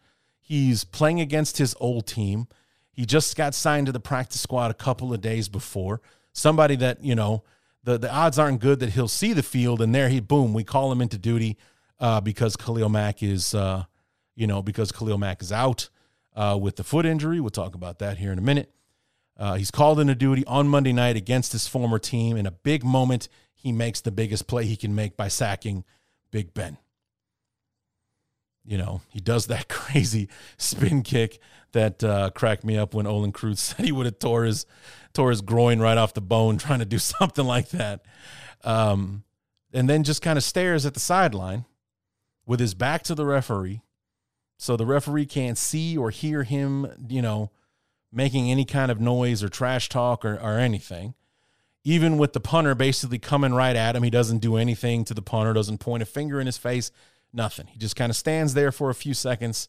[0.46, 2.46] He's playing against his old team.
[2.92, 6.00] He just got signed to the practice squad a couple of days before.
[6.32, 7.42] Somebody that, you know,
[7.82, 10.62] the, the odds aren't good that he'll see the field and there he boom, we
[10.62, 11.59] call him into duty
[11.98, 13.87] uh, because Khalil Mack is uh,
[14.37, 15.88] you know, because Khalil Mack is out
[16.37, 17.40] uh, with the foot injury.
[17.40, 18.72] We'll talk about that here in a minute.
[19.37, 22.37] Uh, he's called into duty on Monday night against his former team.
[22.37, 25.85] In a big moment, he makes the biggest play he can make by sacking
[26.30, 26.78] Big Ben
[28.66, 31.38] you know, he does that crazy spin kick
[31.72, 34.66] that uh, cracked me up when Olin Kreutz said he would have tore his
[35.12, 38.05] tore his groin right off the bone trying to do something like that,
[38.64, 39.22] um,
[39.72, 41.64] and then just kind of stares at the sideline
[42.44, 43.83] with his back to the referee,
[44.59, 47.50] so the referee can't see or hear him, you know,
[48.12, 51.14] making any kind of noise or trash talk or, or anything.
[51.83, 55.22] Even with the punter basically coming right at him, he doesn't do anything to the
[55.22, 56.90] punter, doesn't point a finger in his face
[57.32, 57.66] Nothing.
[57.66, 59.68] He just kind of stands there for a few seconds,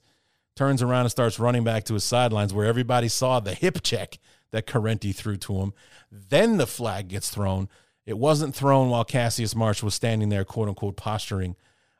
[0.55, 4.19] turns around and starts running back to his sidelines where everybody saw the hip check
[4.51, 5.73] that Corrente threw to him.
[6.11, 7.69] Then the flag gets thrown.
[8.05, 11.55] It wasn't thrown while Cassius Marsh was standing there, quote unquote, posturing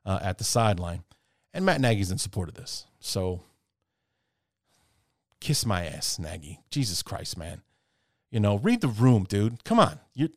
[0.05, 1.03] uh, at the sideline.
[1.53, 2.85] And Matt Nagy's in support of this.
[2.99, 3.41] So
[5.39, 6.61] kiss my ass, Nagy.
[6.71, 7.61] Jesus Christ, man.
[8.31, 9.63] You know, read the room, dude.
[9.63, 9.99] Come on.
[10.13, 10.29] You're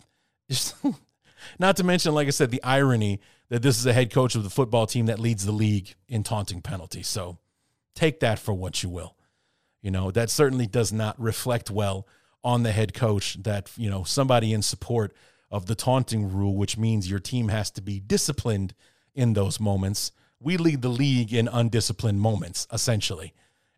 [0.49, 0.75] just,
[1.59, 4.45] not to mention, like I said, the irony that this is a head coach of
[4.45, 7.09] the football team that leads the league in taunting penalties.
[7.09, 7.39] So
[7.95, 9.17] take that for what you will.
[9.83, 12.07] You know, that certainly does not reflect well
[12.43, 15.15] on the head coach that, you know, somebody in support
[15.51, 18.75] of the taunting rule, which means your team has to be disciplined
[19.15, 20.13] in those moments.
[20.39, 23.35] We lead the league in undisciplined moments, essentially.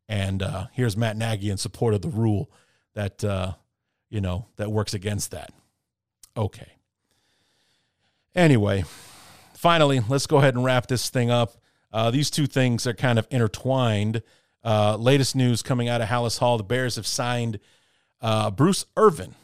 [0.08, 2.50] And uh, here's Matt Nagy in support of the rule
[2.94, 3.54] that, uh,
[4.10, 5.50] you know, that works against that.
[6.36, 6.72] Okay.
[8.34, 8.84] Anyway,
[9.62, 11.52] finally, let's go ahead and wrap this thing up.
[11.92, 14.20] Uh, these two things are kind of intertwined.
[14.64, 17.60] Uh, latest news coming out of Halas Hall the Bears have signed
[18.20, 19.36] uh, Bruce Irvin,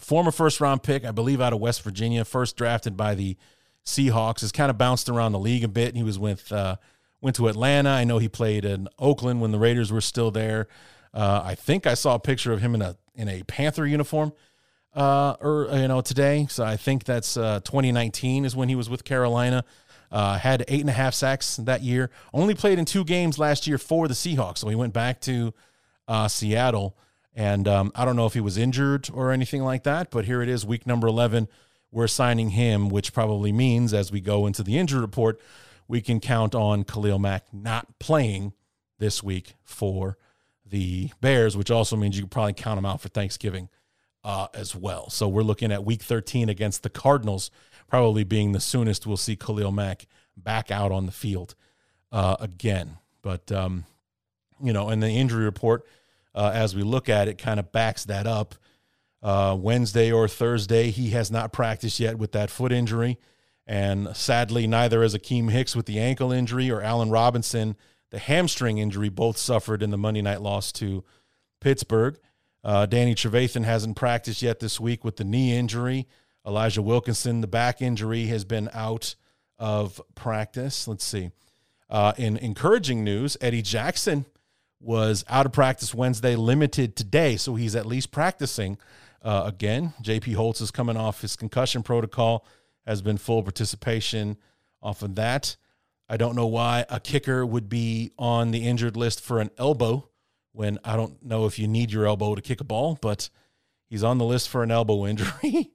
[0.00, 3.36] former first round pick, I believe, out of West Virginia, first drafted by the
[3.84, 4.42] Seahawks.
[4.42, 5.96] Has kind of bounced around the league a bit.
[5.96, 6.76] He was with, uh,
[7.20, 7.90] went to Atlanta.
[7.90, 10.68] I know he played in Oakland when the Raiders were still there.
[11.12, 14.32] Uh, I think I saw a picture of him in a in a Panther uniform
[14.96, 16.46] uh, or you know today.
[16.50, 19.64] So I think that's uh, 2019 is when he was with Carolina.
[20.10, 22.10] Uh, had eight and a half sacks that year.
[22.32, 24.58] Only played in two games last year for the Seahawks.
[24.58, 25.52] So he went back to
[26.06, 26.96] uh, Seattle.
[27.34, 30.40] And um, I don't know if he was injured or anything like that, but here
[30.42, 31.48] it is, week number 11.
[31.90, 35.40] We're signing him, which probably means as we go into the injury report,
[35.86, 38.54] we can count on Khalil Mack not playing
[38.98, 40.16] this week for
[40.64, 43.68] the Bears, which also means you can probably count him out for Thanksgiving
[44.26, 45.08] uh, as well.
[45.08, 47.48] So we're looking at week 13 against the Cardinals,
[47.86, 51.54] probably being the soonest we'll see Khalil Mack back out on the field
[52.10, 52.98] uh, again.
[53.22, 53.84] But, um,
[54.60, 55.86] you know, and the injury report,
[56.34, 58.56] uh, as we look at it, kind of backs that up.
[59.22, 63.18] Uh, Wednesday or Thursday, he has not practiced yet with that foot injury.
[63.64, 67.76] And sadly, neither has Akiem Hicks with the ankle injury or Allen Robinson,
[68.10, 71.04] the hamstring injury, both suffered in the Monday night loss to
[71.60, 72.18] Pittsburgh.
[72.66, 76.08] Uh, Danny Trevathan hasn't practiced yet this week with the knee injury.
[76.44, 79.14] Elijah Wilkinson, the back injury, has been out
[79.56, 80.88] of practice.
[80.88, 81.30] Let's see.
[81.88, 84.26] Uh, in encouraging news, Eddie Jackson
[84.80, 88.78] was out of practice Wednesday, limited today, so he's at least practicing
[89.22, 89.94] uh, again.
[90.02, 92.44] JP Holtz is coming off his concussion protocol,
[92.84, 94.38] has been full participation
[94.82, 95.56] off of that.
[96.08, 100.08] I don't know why a kicker would be on the injured list for an elbow
[100.56, 103.28] when I don't know if you need your elbow to kick a ball, but
[103.90, 105.70] he's on the list for an elbow injury.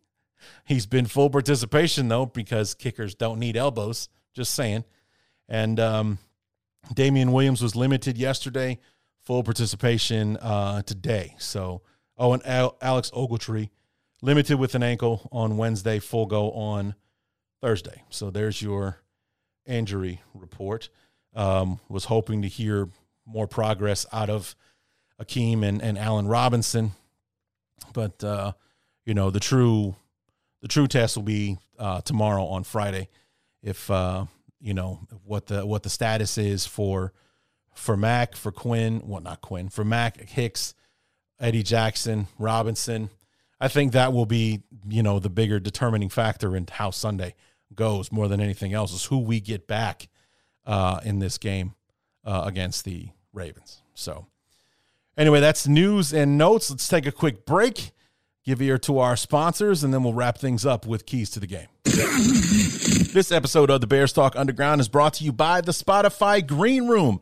[0.65, 4.09] he's been full participation though because kickers don't need elbows.
[4.33, 4.83] Just saying.
[5.47, 6.17] And um,
[6.93, 8.79] Damien Williams was limited yesterday,
[9.19, 11.35] full participation uh, today.
[11.37, 11.83] So,
[12.17, 13.69] oh, and Al- Alex Ogletree
[14.23, 16.95] limited with an ankle on Wednesday, full go on
[17.61, 18.01] Thursday.
[18.09, 18.97] So there's your
[19.67, 20.89] injury report.
[21.35, 22.89] Um, was hoping to hear
[23.25, 24.55] more progress out of
[25.21, 26.91] Akiem and, and Allen Robinson,
[27.93, 28.53] but uh,
[29.05, 29.95] you know the true
[30.61, 33.09] the true test will be uh, tomorrow on Friday.
[33.61, 34.25] If uh,
[34.59, 37.13] you know what the what the status is for
[37.73, 40.73] for Mack, for Quinn, well not Quinn, for Mack Hicks,
[41.39, 43.09] Eddie Jackson, Robinson.
[43.59, 47.35] I think that will be you know the bigger determining factor in how Sunday
[47.75, 50.09] goes more than anything else is who we get back
[50.65, 51.75] uh, in this game
[52.25, 53.81] uh, against the Ravens.
[53.93, 54.27] So
[55.17, 56.69] anyway, that's news and notes.
[56.69, 57.91] Let's take a quick break
[58.43, 61.47] give ear to our sponsors, and then we'll wrap things up with keys to the
[61.47, 61.67] game.
[61.83, 66.87] this episode of the Bears Talk Underground is brought to you by the Spotify Green
[66.87, 67.21] Room.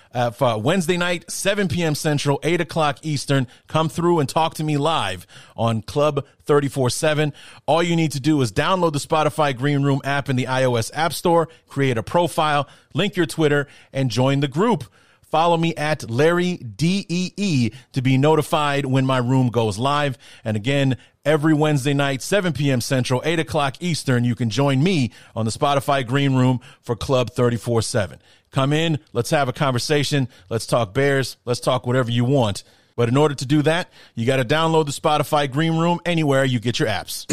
[0.13, 1.95] uh, for Wednesday night, 7 p.m.
[1.95, 3.47] Central, 8 o'clock Eastern.
[3.67, 7.33] Come through and talk to me live on Club 34 7.
[7.65, 10.91] All you need to do is download the Spotify Green Room app in the iOS
[10.93, 14.85] App Store, create a profile, link your Twitter, and join the group.
[15.31, 20.17] Follow me at Larry DEE to be notified when my room goes live.
[20.43, 22.81] And again, every Wednesday night, 7 p.m.
[22.81, 27.31] Central, 8 o'clock Eastern, you can join me on the Spotify Green Room for Club
[27.31, 28.19] 34 7.
[28.51, 32.65] Come in, let's have a conversation, let's talk Bears, let's talk whatever you want.
[32.97, 36.43] But in order to do that, you got to download the Spotify Green Room anywhere
[36.43, 37.25] you get your apps.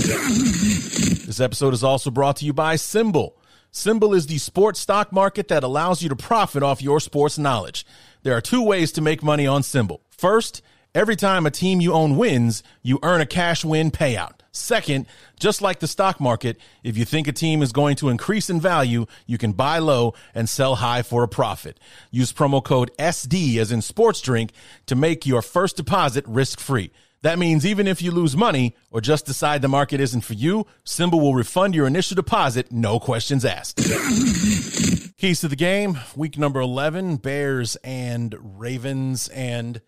[1.26, 3.32] this episode is also brought to you by SimBull.
[3.78, 7.86] SimBull is the sports stock market that allows you to profit off your sports knowledge.
[8.24, 10.00] There are two ways to make money on SimBull.
[10.10, 10.62] First,
[10.96, 14.40] every time a team you own wins, you earn a cash win payout.
[14.50, 15.06] Second,
[15.38, 18.60] just like the stock market, if you think a team is going to increase in
[18.60, 21.78] value, you can buy low and sell high for a profit.
[22.10, 24.50] Use promo code SD as in sports drink
[24.86, 26.90] to make your first deposit risk free.
[27.22, 30.66] That means even if you lose money or just decide the market isn't for you,
[30.84, 33.78] SimBull will refund your initial deposit, no questions asked.
[35.16, 39.28] Keys to the game, week number 11, Bears and Ravens.
[39.28, 39.80] And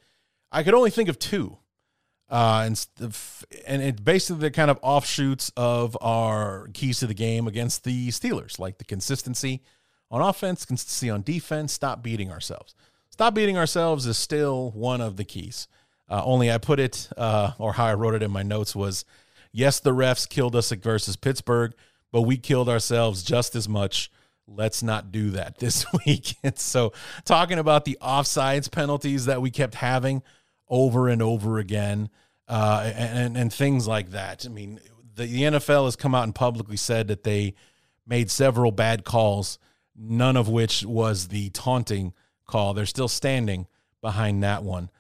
[0.51, 1.59] I could only think of two
[2.31, 2.87] uh, and
[3.67, 8.09] and it basically the kind of offshoots of our keys to the game against the
[8.09, 9.63] Steelers, like the consistency
[10.11, 11.73] on offense, consistency on defense.
[11.73, 12.75] Stop beating ourselves.
[13.09, 15.67] Stop beating ourselves is still one of the keys.
[16.11, 19.05] Uh, only I put it, uh, or how I wrote it in my notes was,
[19.53, 21.73] yes, the refs killed us versus Pittsburgh,
[22.11, 24.11] but we killed ourselves just as much.
[24.49, 26.35] Let's not do that this week.
[26.43, 26.93] and so,
[27.25, 30.23] talking about the offsides penalties that we kept having
[30.69, 32.11] over and over again,
[32.49, 34.45] uh, and and things like that.
[34.45, 34.81] I mean,
[35.15, 37.55] the, the NFL has come out and publicly said that they
[38.05, 39.61] made several bad calls,
[39.97, 42.13] none of which was the taunting
[42.47, 42.75] call.
[42.75, 43.69] They're still standing
[44.01, 44.91] behind that one.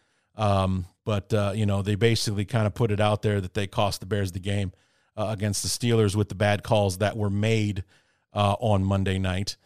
[0.40, 3.66] Um, but uh, you know, they basically kind of put it out there that they
[3.66, 4.72] cost the Bears the game
[5.16, 7.84] uh, against the Steelers with the bad calls that were made
[8.32, 9.56] uh, on Monday night.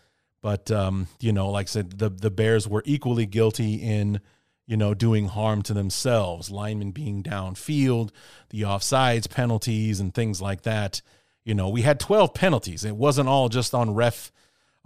[0.43, 4.21] But um, you know, like I said, the the Bears were equally guilty in
[4.67, 8.11] you know, doing harm to themselves, linemen being downfield,
[8.51, 11.03] the offsides penalties and things like that.
[11.45, 12.85] You know, we had 12 penalties.
[12.85, 14.33] It wasn't all just on ref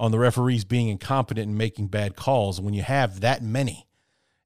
[0.01, 2.61] on the referees being incompetent and making bad calls.
[2.61, 3.87] When you have that many,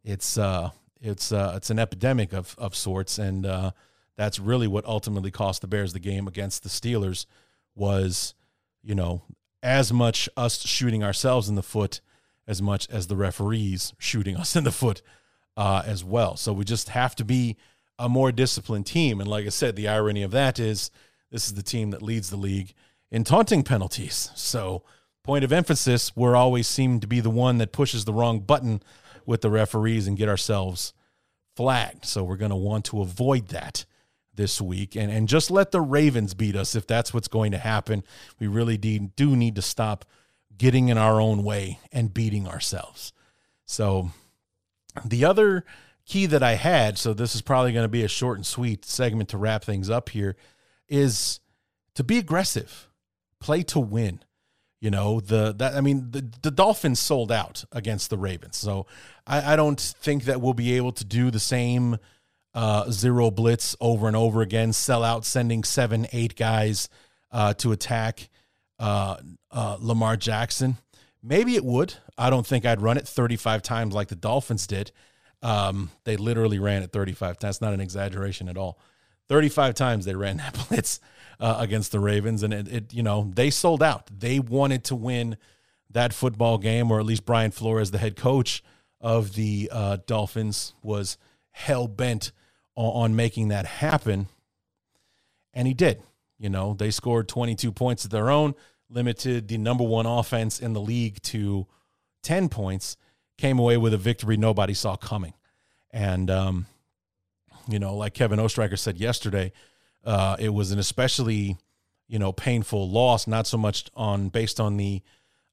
[0.05, 0.70] it's uh
[1.03, 3.73] it's uh it's an epidemic of of sorts and uh
[4.17, 7.27] that's really what ultimately cost the Bears the game against the Steelers
[7.75, 8.35] was,
[8.83, 9.23] you know,
[9.63, 12.01] as much us shooting ourselves in the foot
[12.47, 15.03] as much as the referees shooting us in the foot
[15.57, 16.37] uh, as well.
[16.37, 17.57] So we just have to be
[17.99, 19.21] a more disciplined team.
[19.21, 20.91] And like I said, the irony of that is
[21.31, 22.75] this is the team that leads the league
[23.11, 24.31] in taunting penalties.
[24.35, 24.83] So
[25.23, 28.83] point of emphasis, we're always seem to be the one that pushes the wrong button
[29.27, 30.93] with the referees and get ourselves
[31.57, 32.05] flagged.
[32.05, 33.85] So we're going to want to avoid that
[34.35, 37.59] this week and, and just let the Ravens beat us if that's what's going to
[37.59, 38.03] happen.
[38.39, 40.05] We really do need to stop
[40.57, 43.12] getting in our own way and beating ourselves.
[43.66, 44.11] So
[45.05, 45.64] the other
[46.07, 48.85] key that I had, so this is probably going to be a short and sweet
[48.85, 50.37] segment to wrap things up here,
[50.89, 51.41] is
[51.95, 52.89] to be aggressive,
[53.41, 54.20] play to win.
[54.83, 58.57] You know, the that I mean the, the Dolphins sold out against the Ravens.
[58.57, 58.87] So
[59.24, 61.99] I, I don't think that we'll be able to do the same
[62.53, 66.89] uh, zero blitz over and over again, sell out, sending seven, eight guys
[67.30, 68.28] uh, to attack
[68.80, 69.18] uh,
[69.53, 70.78] uh Lamar Jackson.
[71.22, 71.95] Maybe it would.
[72.18, 74.91] I don't think I'd run it 35 times like the Dolphins did.
[75.43, 77.39] Um, they literally ran it 35 times.
[77.41, 78.80] That's not an exaggeration at all.
[79.28, 80.99] 35 times they ran that blitz
[81.43, 84.09] uh, against the Ravens, and it, it, you know, they sold out.
[84.16, 85.36] They wanted to win
[85.90, 88.62] that football game, or at least Brian Flores, the head coach
[89.01, 91.18] of the uh, Dolphins, was
[91.51, 92.30] hell bent
[92.76, 94.28] on, on making that happen,
[95.53, 96.01] and he did.
[96.38, 98.55] You know, they scored 22 points of their own,
[98.88, 101.66] limited the number one offense in the league to
[102.22, 102.97] 10 points,
[103.36, 105.34] came away with a victory nobody saw coming.
[105.90, 106.66] And, um,
[107.68, 109.53] you know, like Kevin Oestreicher said yesterday,
[110.05, 111.57] uh, it was an especially,
[112.09, 115.03] you know, painful loss, not so much on based on the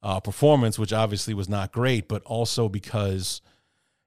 [0.01, 3.41] uh, performance, which obviously was not great, but also because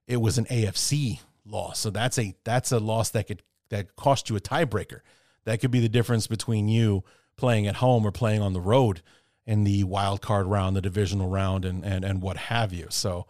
[0.06, 1.78] it was an AFC loss.
[1.78, 5.00] So that's a that's a loss that could that cost you a tiebreaker.
[5.44, 7.04] That could be the difference between you
[7.36, 9.02] playing at home or playing on the road
[9.44, 12.86] in the wild card round, the divisional round, and and and what have you.
[12.90, 13.26] So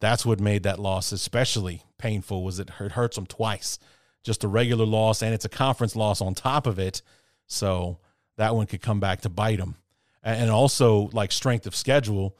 [0.00, 2.44] that's what made that loss especially painful.
[2.44, 3.78] Was it hurts them twice,
[4.26, 7.00] just a regular loss, and it's a conference loss on top of it.
[7.46, 7.98] So
[8.36, 9.76] that one could come back to bite them.
[10.22, 12.36] And also, like strength of schedule,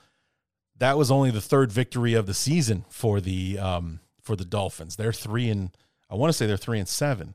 [0.78, 4.96] that was only the third victory of the season for the um, for the Dolphins.
[4.96, 5.70] They're three and
[6.10, 7.34] I want to say they're three and seven.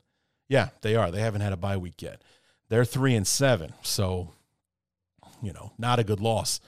[0.50, 1.10] Yeah, they are.
[1.10, 2.22] They haven't had a bye week yet.
[2.68, 3.74] They're three and seven.
[3.82, 4.34] So
[5.42, 6.60] you know, not a good loss.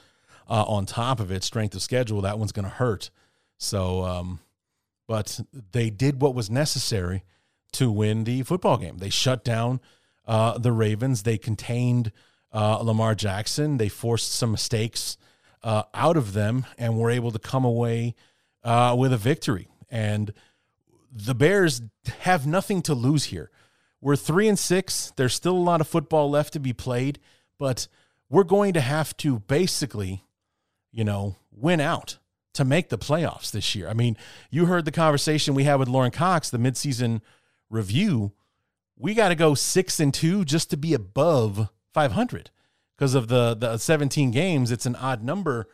[0.50, 3.10] Uh, on top of it, strength of schedule, that one's going to hurt.
[3.58, 4.40] So, um,
[5.08, 5.40] but
[5.72, 7.24] they did what was necessary
[7.74, 8.98] to win the football game.
[8.98, 9.82] They shut down
[10.26, 11.24] uh, the Ravens.
[11.24, 12.12] They contained
[12.52, 13.78] uh, Lamar Jackson.
[13.78, 15.18] They forced some mistakes
[15.64, 18.16] uh, out of them and were able to come away
[18.64, 19.68] uh, with a victory.
[19.90, 20.34] And
[21.12, 21.82] the Bears
[22.22, 23.50] have nothing to lose here.
[24.02, 25.14] We're three and six.
[25.16, 27.20] There's still a lot of football left to be played,
[27.58, 27.88] but
[28.30, 30.26] we're going to have to basically,
[30.92, 32.18] you know, win out
[32.54, 33.88] to make the playoffs this year.
[33.88, 34.18] I mean,
[34.50, 37.22] you heard the conversation we had with Lauren Cox, the midseason
[37.74, 38.32] review.
[38.98, 42.52] We got to go six and two just to be above 500
[42.96, 44.72] because of the the 17 games.
[44.72, 45.68] It's an odd number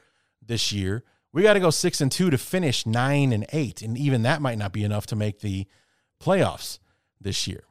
[0.43, 1.03] this year.
[1.31, 4.41] We got to go six and two to finish nine and eight, and even that
[4.41, 5.67] might not be enough to make the
[6.19, 6.79] playoffs
[7.21, 7.63] this year.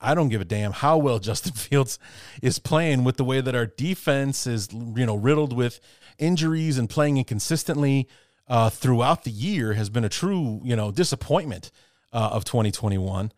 [0.00, 1.98] I don't give a damn how well Justin Fields
[2.42, 5.80] is playing with the way that our defense is, you know, riddled with
[6.18, 8.08] injuries and playing inconsistently
[8.46, 11.70] uh, throughout the year has been a true, you know, disappointment
[12.14, 13.32] uh, of 2021.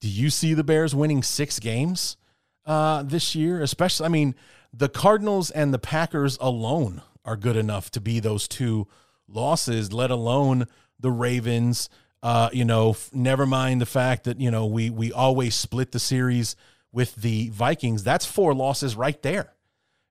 [0.00, 2.16] Do you see the Bears winning six games
[2.64, 3.62] uh, this year?
[3.62, 4.34] Especially, I mean,
[4.72, 8.88] the Cardinals and the Packers alone are good enough to be those two
[9.28, 10.66] losses, let alone
[10.98, 11.88] the Ravens
[12.26, 15.92] uh, you know, f- never mind the fact that you know we we always split
[15.92, 16.56] the series
[16.90, 18.02] with the Vikings.
[18.02, 19.54] That's four losses right there.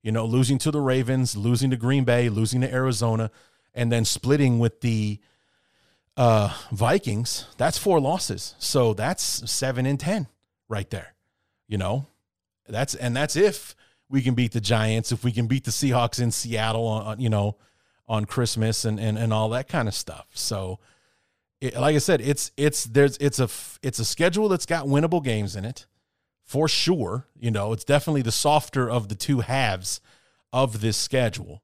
[0.02, 3.32] You know, losing to the Ravens, losing to Green Bay, losing to Arizona,
[3.74, 5.20] and then splitting with the
[6.18, 7.46] uh, Vikings.
[7.58, 8.56] That's four losses.
[8.60, 10.28] So that's seven and ten
[10.70, 11.14] right there.
[11.68, 12.08] You know,
[12.68, 13.76] that's and that's if
[14.10, 17.30] we can beat the Giants, if we can beat the Seahawks in Seattle on, you
[17.30, 17.58] know
[18.08, 20.28] on Christmas and and and all that kind of stuff.
[20.34, 20.80] So
[21.62, 23.50] it, like I said, it's it's there's it's a
[23.82, 25.88] it's a schedule that's got winnable games in it,
[26.44, 27.28] for sure.
[27.38, 30.02] You know, it's definitely the softer of the two halves
[30.54, 31.64] of this schedule.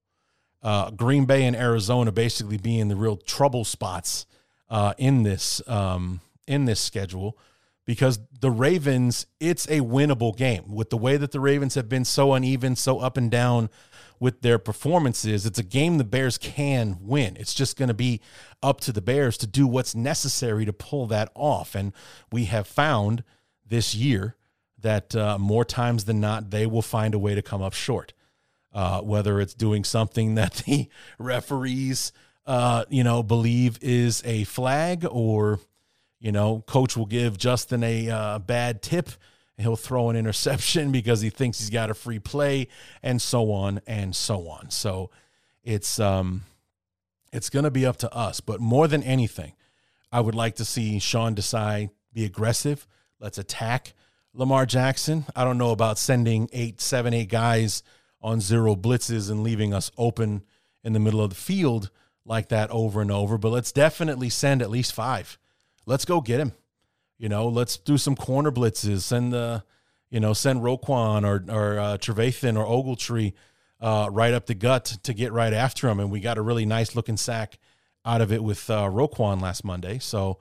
[0.64, 4.28] Uh, Green Bay and Arizona basically being the real trouble spots
[4.72, 7.38] uh, in this um, in this schedule
[7.86, 12.06] because the Ravens, it's a winnable game with the way that the Ravens have been
[12.06, 13.70] so uneven, so up and down
[14.20, 15.46] with their performances.
[15.46, 17.36] It's a game the Bears can win.
[17.38, 18.22] It's just going to be
[18.62, 21.76] up to the Bears to do what's necessary to pull that off.
[21.76, 21.92] And
[22.32, 23.24] we have found
[23.68, 24.36] this year
[24.80, 28.14] that uh, more times than not, they will find a way to come up short.
[28.74, 30.88] Uh, whether it's doing something that the
[31.20, 32.14] referees,
[32.46, 35.60] uh, you know, believe is a flag, or
[36.20, 39.10] you know, coach will give Justin a uh, bad tip
[39.62, 42.68] he'll throw an interception because he thinks he's got a free play
[43.02, 44.70] and so on and so on.
[44.70, 45.12] So
[45.64, 46.42] it's um
[47.32, 49.54] it's going to be up to us, but more than anything,
[50.12, 52.86] I would like to see Sean Desai be aggressive.
[53.22, 53.94] Let's attack
[54.34, 55.26] Lamar Jackson.
[55.34, 57.84] I don't know about sending eight, seven, eight guys
[58.22, 60.44] on zero blitzes and leaving us open
[60.84, 61.90] in the middle of the field
[62.26, 65.38] like that over and over, but let's definitely send at least five.
[65.86, 66.54] Let's go get him.
[67.18, 69.02] You know, let's do some corner blitzes.
[69.02, 69.64] Send the,
[70.10, 73.34] you know, send Roquan or or uh, Trevathan or Ogletree
[73.80, 76.00] uh, right up the gut to get right after him.
[76.00, 77.58] And we got a really nice looking sack
[78.06, 80.00] out of it with uh, Roquan last Monday.
[80.00, 80.40] So,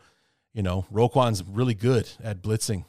[0.53, 2.85] you know, Roquan's really good at blitzing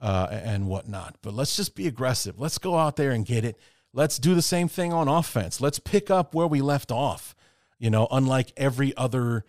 [0.00, 1.16] uh, and whatnot.
[1.22, 2.38] But let's just be aggressive.
[2.38, 3.58] Let's go out there and get it.
[3.92, 5.60] Let's do the same thing on offense.
[5.60, 7.34] Let's pick up where we left off.
[7.78, 9.44] You know, unlike every other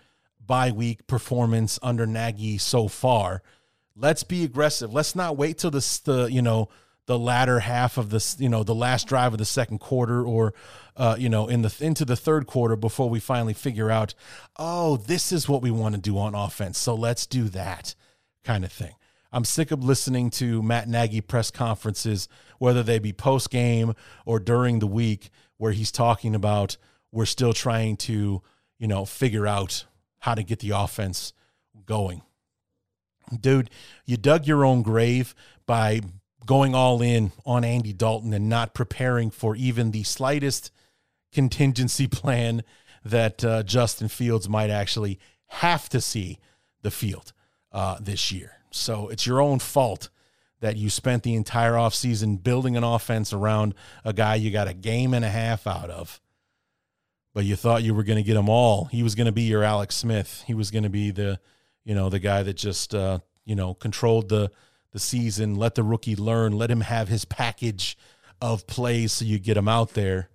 [0.50, 3.42] bye week performance under Nagy so far.
[3.96, 4.92] Let's be aggressive.
[4.92, 6.70] Let's not wait till the the you know
[7.06, 10.54] the latter half of this you know the last drive of the second quarter or
[10.98, 14.14] uh, you know in the into the third quarter before we finally figure out
[14.58, 16.78] oh this is what we want to do on offense.
[16.78, 17.94] So let's do that
[18.44, 18.96] kind of thing.
[19.32, 22.28] I'm sick of listening to Matt Nagy press conferences,
[22.58, 23.94] whether they be post game
[24.26, 26.78] or during the week, where he's talking about
[27.12, 28.42] we're still trying to,
[28.78, 29.86] you know, figure out
[30.20, 31.34] how to get the offense
[31.86, 32.22] going.
[33.40, 33.70] Dude,
[34.06, 35.36] you dug your own grave
[35.66, 36.02] by
[36.46, 40.72] going all in on Andy Dalton and not preparing for even the slightest
[41.32, 42.64] contingency plan
[43.04, 46.40] that uh, Justin Fields might actually have to see
[46.82, 47.34] the field
[47.72, 48.54] uh, this year.
[48.72, 50.10] So it's your own fault
[50.60, 54.74] that you spent the entire offseason building an offense around a guy you got a
[54.74, 56.20] game and a half out of.
[57.40, 58.84] But you thought you were going to get them all.
[58.92, 60.44] He was going to be your Alex Smith.
[60.46, 61.40] He was going to be the,
[61.86, 64.52] you know, the guy that just, uh, you know, controlled the
[64.92, 67.98] the season, let the rookie learn, let him have his package
[68.42, 70.28] of plays so you get him out there.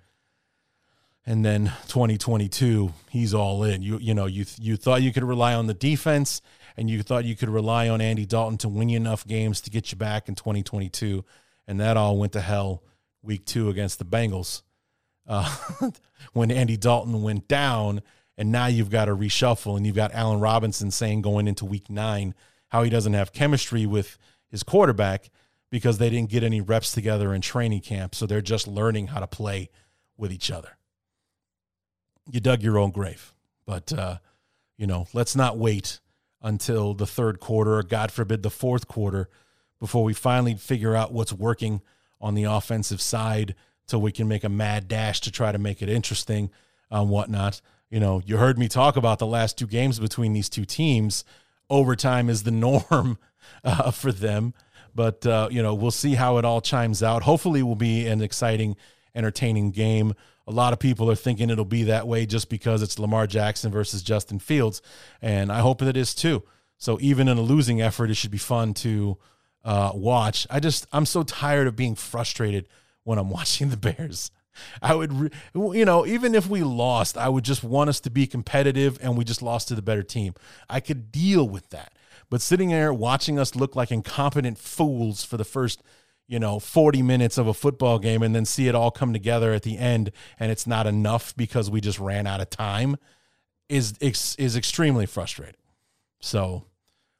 [1.26, 3.82] And then 2022, he's all in.
[3.82, 6.40] You you know, you you thought you could rely on the defense
[6.74, 9.70] and you thought you could rely on Andy Dalton to win you enough games to
[9.70, 11.22] get you back in 2022,
[11.68, 12.82] and that all went to hell
[13.22, 14.62] week two against the Bengals
[15.26, 15.56] uh,
[16.32, 18.02] when Andy Dalton went down,
[18.36, 21.88] and now you've got to reshuffle, and you've got Allen Robinson saying going into week
[21.88, 22.34] nine
[22.68, 24.18] how he doesn't have chemistry with
[24.48, 25.30] his quarterback
[25.70, 29.20] because they didn't get any reps together in training camp, so they're just learning how
[29.20, 29.70] to play
[30.16, 30.76] with each other.
[32.30, 33.34] You dug your own grave,
[33.66, 34.18] but uh,
[34.76, 36.00] you know, let's not wait
[36.42, 39.28] until the third quarter or God forbid the fourth quarter
[39.80, 41.80] before we finally figure out what's working
[42.20, 43.54] on the offensive side
[43.86, 46.50] so we can make a mad dash to try to make it interesting
[46.90, 47.60] and whatnot.
[47.90, 51.24] You know, you heard me talk about the last two games between these two teams.
[51.70, 53.18] Overtime is the norm
[53.62, 54.54] uh, for them,
[54.94, 57.22] but uh, you know we'll see how it all chimes out.
[57.22, 58.76] Hopefully, it will be an exciting,
[59.14, 60.14] entertaining game.
[60.46, 63.72] A lot of people are thinking it'll be that way just because it's Lamar Jackson
[63.72, 64.82] versus Justin Fields,
[65.22, 66.42] and I hope it is too.
[66.76, 69.16] So even in a losing effort, it should be fun to
[69.64, 70.46] uh, watch.
[70.50, 72.68] I just I'm so tired of being frustrated
[73.04, 74.30] when I'm watching the Bears.
[74.80, 78.26] I would, you know, even if we lost, I would just want us to be
[78.26, 80.34] competitive and we just lost to the better team.
[80.68, 81.92] I could deal with that.
[82.30, 85.82] But sitting there watching us look like incompetent fools for the first
[86.26, 89.52] you know 40 minutes of a football game and then see it all come together
[89.52, 92.96] at the end and it's not enough because we just ran out of time
[93.68, 95.60] is is extremely frustrating
[96.20, 96.64] so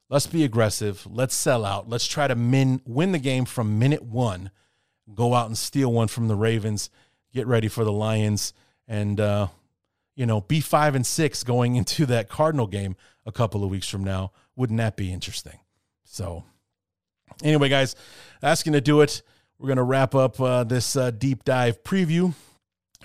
[0.09, 4.03] let's be aggressive let's sell out let's try to min, win the game from minute
[4.03, 4.49] 1
[5.13, 6.89] go out and steal one from the ravens
[7.33, 8.53] get ready for the lions
[8.87, 9.47] and uh,
[10.15, 12.95] you know be 5 and 6 going into that cardinal game
[13.25, 15.59] a couple of weeks from now wouldn't that be interesting
[16.03, 16.43] so
[17.43, 17.95] Anyway, guys,
[18.41, 19.21] asking to do it.
[19.57, 22.33] We're to wrap up uh, this uh, deep dive preview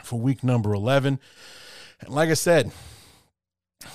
[0.02, 1.18] for week number 11.
[2.00, 2.72] And like I said,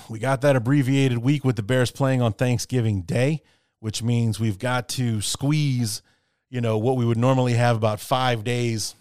[0.08, 3.42] we got that abbreviated week with the Bears playing on Thanksgiving Day,
[3.80, 6.02] which means we've got to squeeze,
[6.50, 8.94] you know, what we would normally have about five days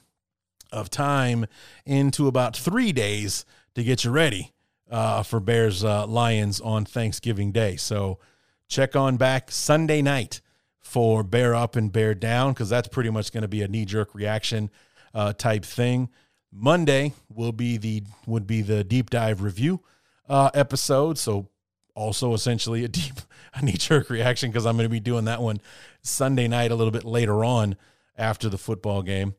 [0.71, 1.45] of time
[1.85, 4.53] into about three days to get you ready
[4.89, 7.75] uh, for Bears uh, Lions on Thanksgiving Day.
[7.75, 8.19] So
[8.67, 10.41] check on back Sunday night
[10.81, 13.85] for bear up and bear down because that's pretty much going to be a knee
[13.85, 14.69] jerk reaction
[15.13, 16.09] uh, type thing.
[16.51, 19.81] Monday will be the would be the deep dive review
[20.29, 21.17] uh, episode.
[21.17, 21.49] So
[21.95, 23.13] also essentially a deep
[23.53, 25.59] a knee jerk reaction because I'm going to be doing that one
[26.01, 27.75] Sunday night a little bit later on
[28.17, 29.35] after the football game.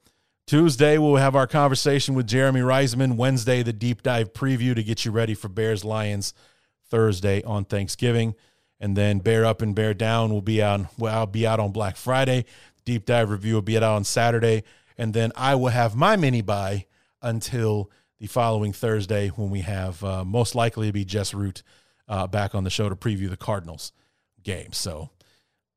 [0.47, 3.17] Tuesday we'll have our conversation with Jeremy Reisman.
[3.17, 6.35] Wednesday the deep dive preview to get you ready for Bears Lions.
[6.89, 8.37] Thursday on Thanksgiving
[8.81, 10.89] and then Bear Up and Bear Down will be on.
[10.99, 12.45] Well, I'll be out on Black Friday.
[12.85, 14.63] Deep Dive Review will be out on Saturday,
[14.97, 16.87] and then I will have my mini bye
[17.23, 21.63] until the following Thursday when we have uh, most likely to be Jess Root
[22.09, 23.93] uh, back on the show to preview the Cardinals
[24.43, 24.73] game.
[24.73, 25.11] So,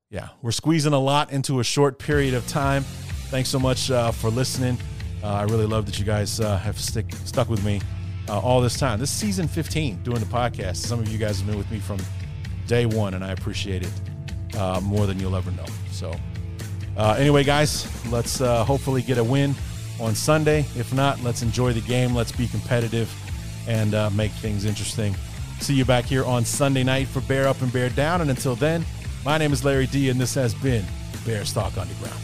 [0.10, 2.84] yeah, we're squeezing a lot into a short period of time.
[3.30, 4.78] Thanks so much uh, for listening.
[5.24, 7.82] Uh, I really love that you guys uh, have stick stuck with me
[8.28, 9.00] uh, all this time.
[9.00, 10.78] This is season 15 doing the podcast.
[10.78, 12.00] Some of you guys have been with me from
[12.68, 15.66] day one, and I appreciate it uh, more than you'll ever know.
[15.92, 16.14] So,
[16.98, 19.56] anyway, guys, let's hopefully get a win
[20.00, 20.60] on Sunday.
[20.76, 22.16] If not, let's enjoy the game.
[22.16, 23.14] Let's be competitive
[23.68, 25.16] and make things interesting.
[25.60, 28.22] See you back here on Sunday night for Bear Up and Bear Down.
[28.22, 28.86] And until then,
[29.26, 30.86] my name is Larry D, and this has been
[31.26, 32.20] Bears Talk Underground.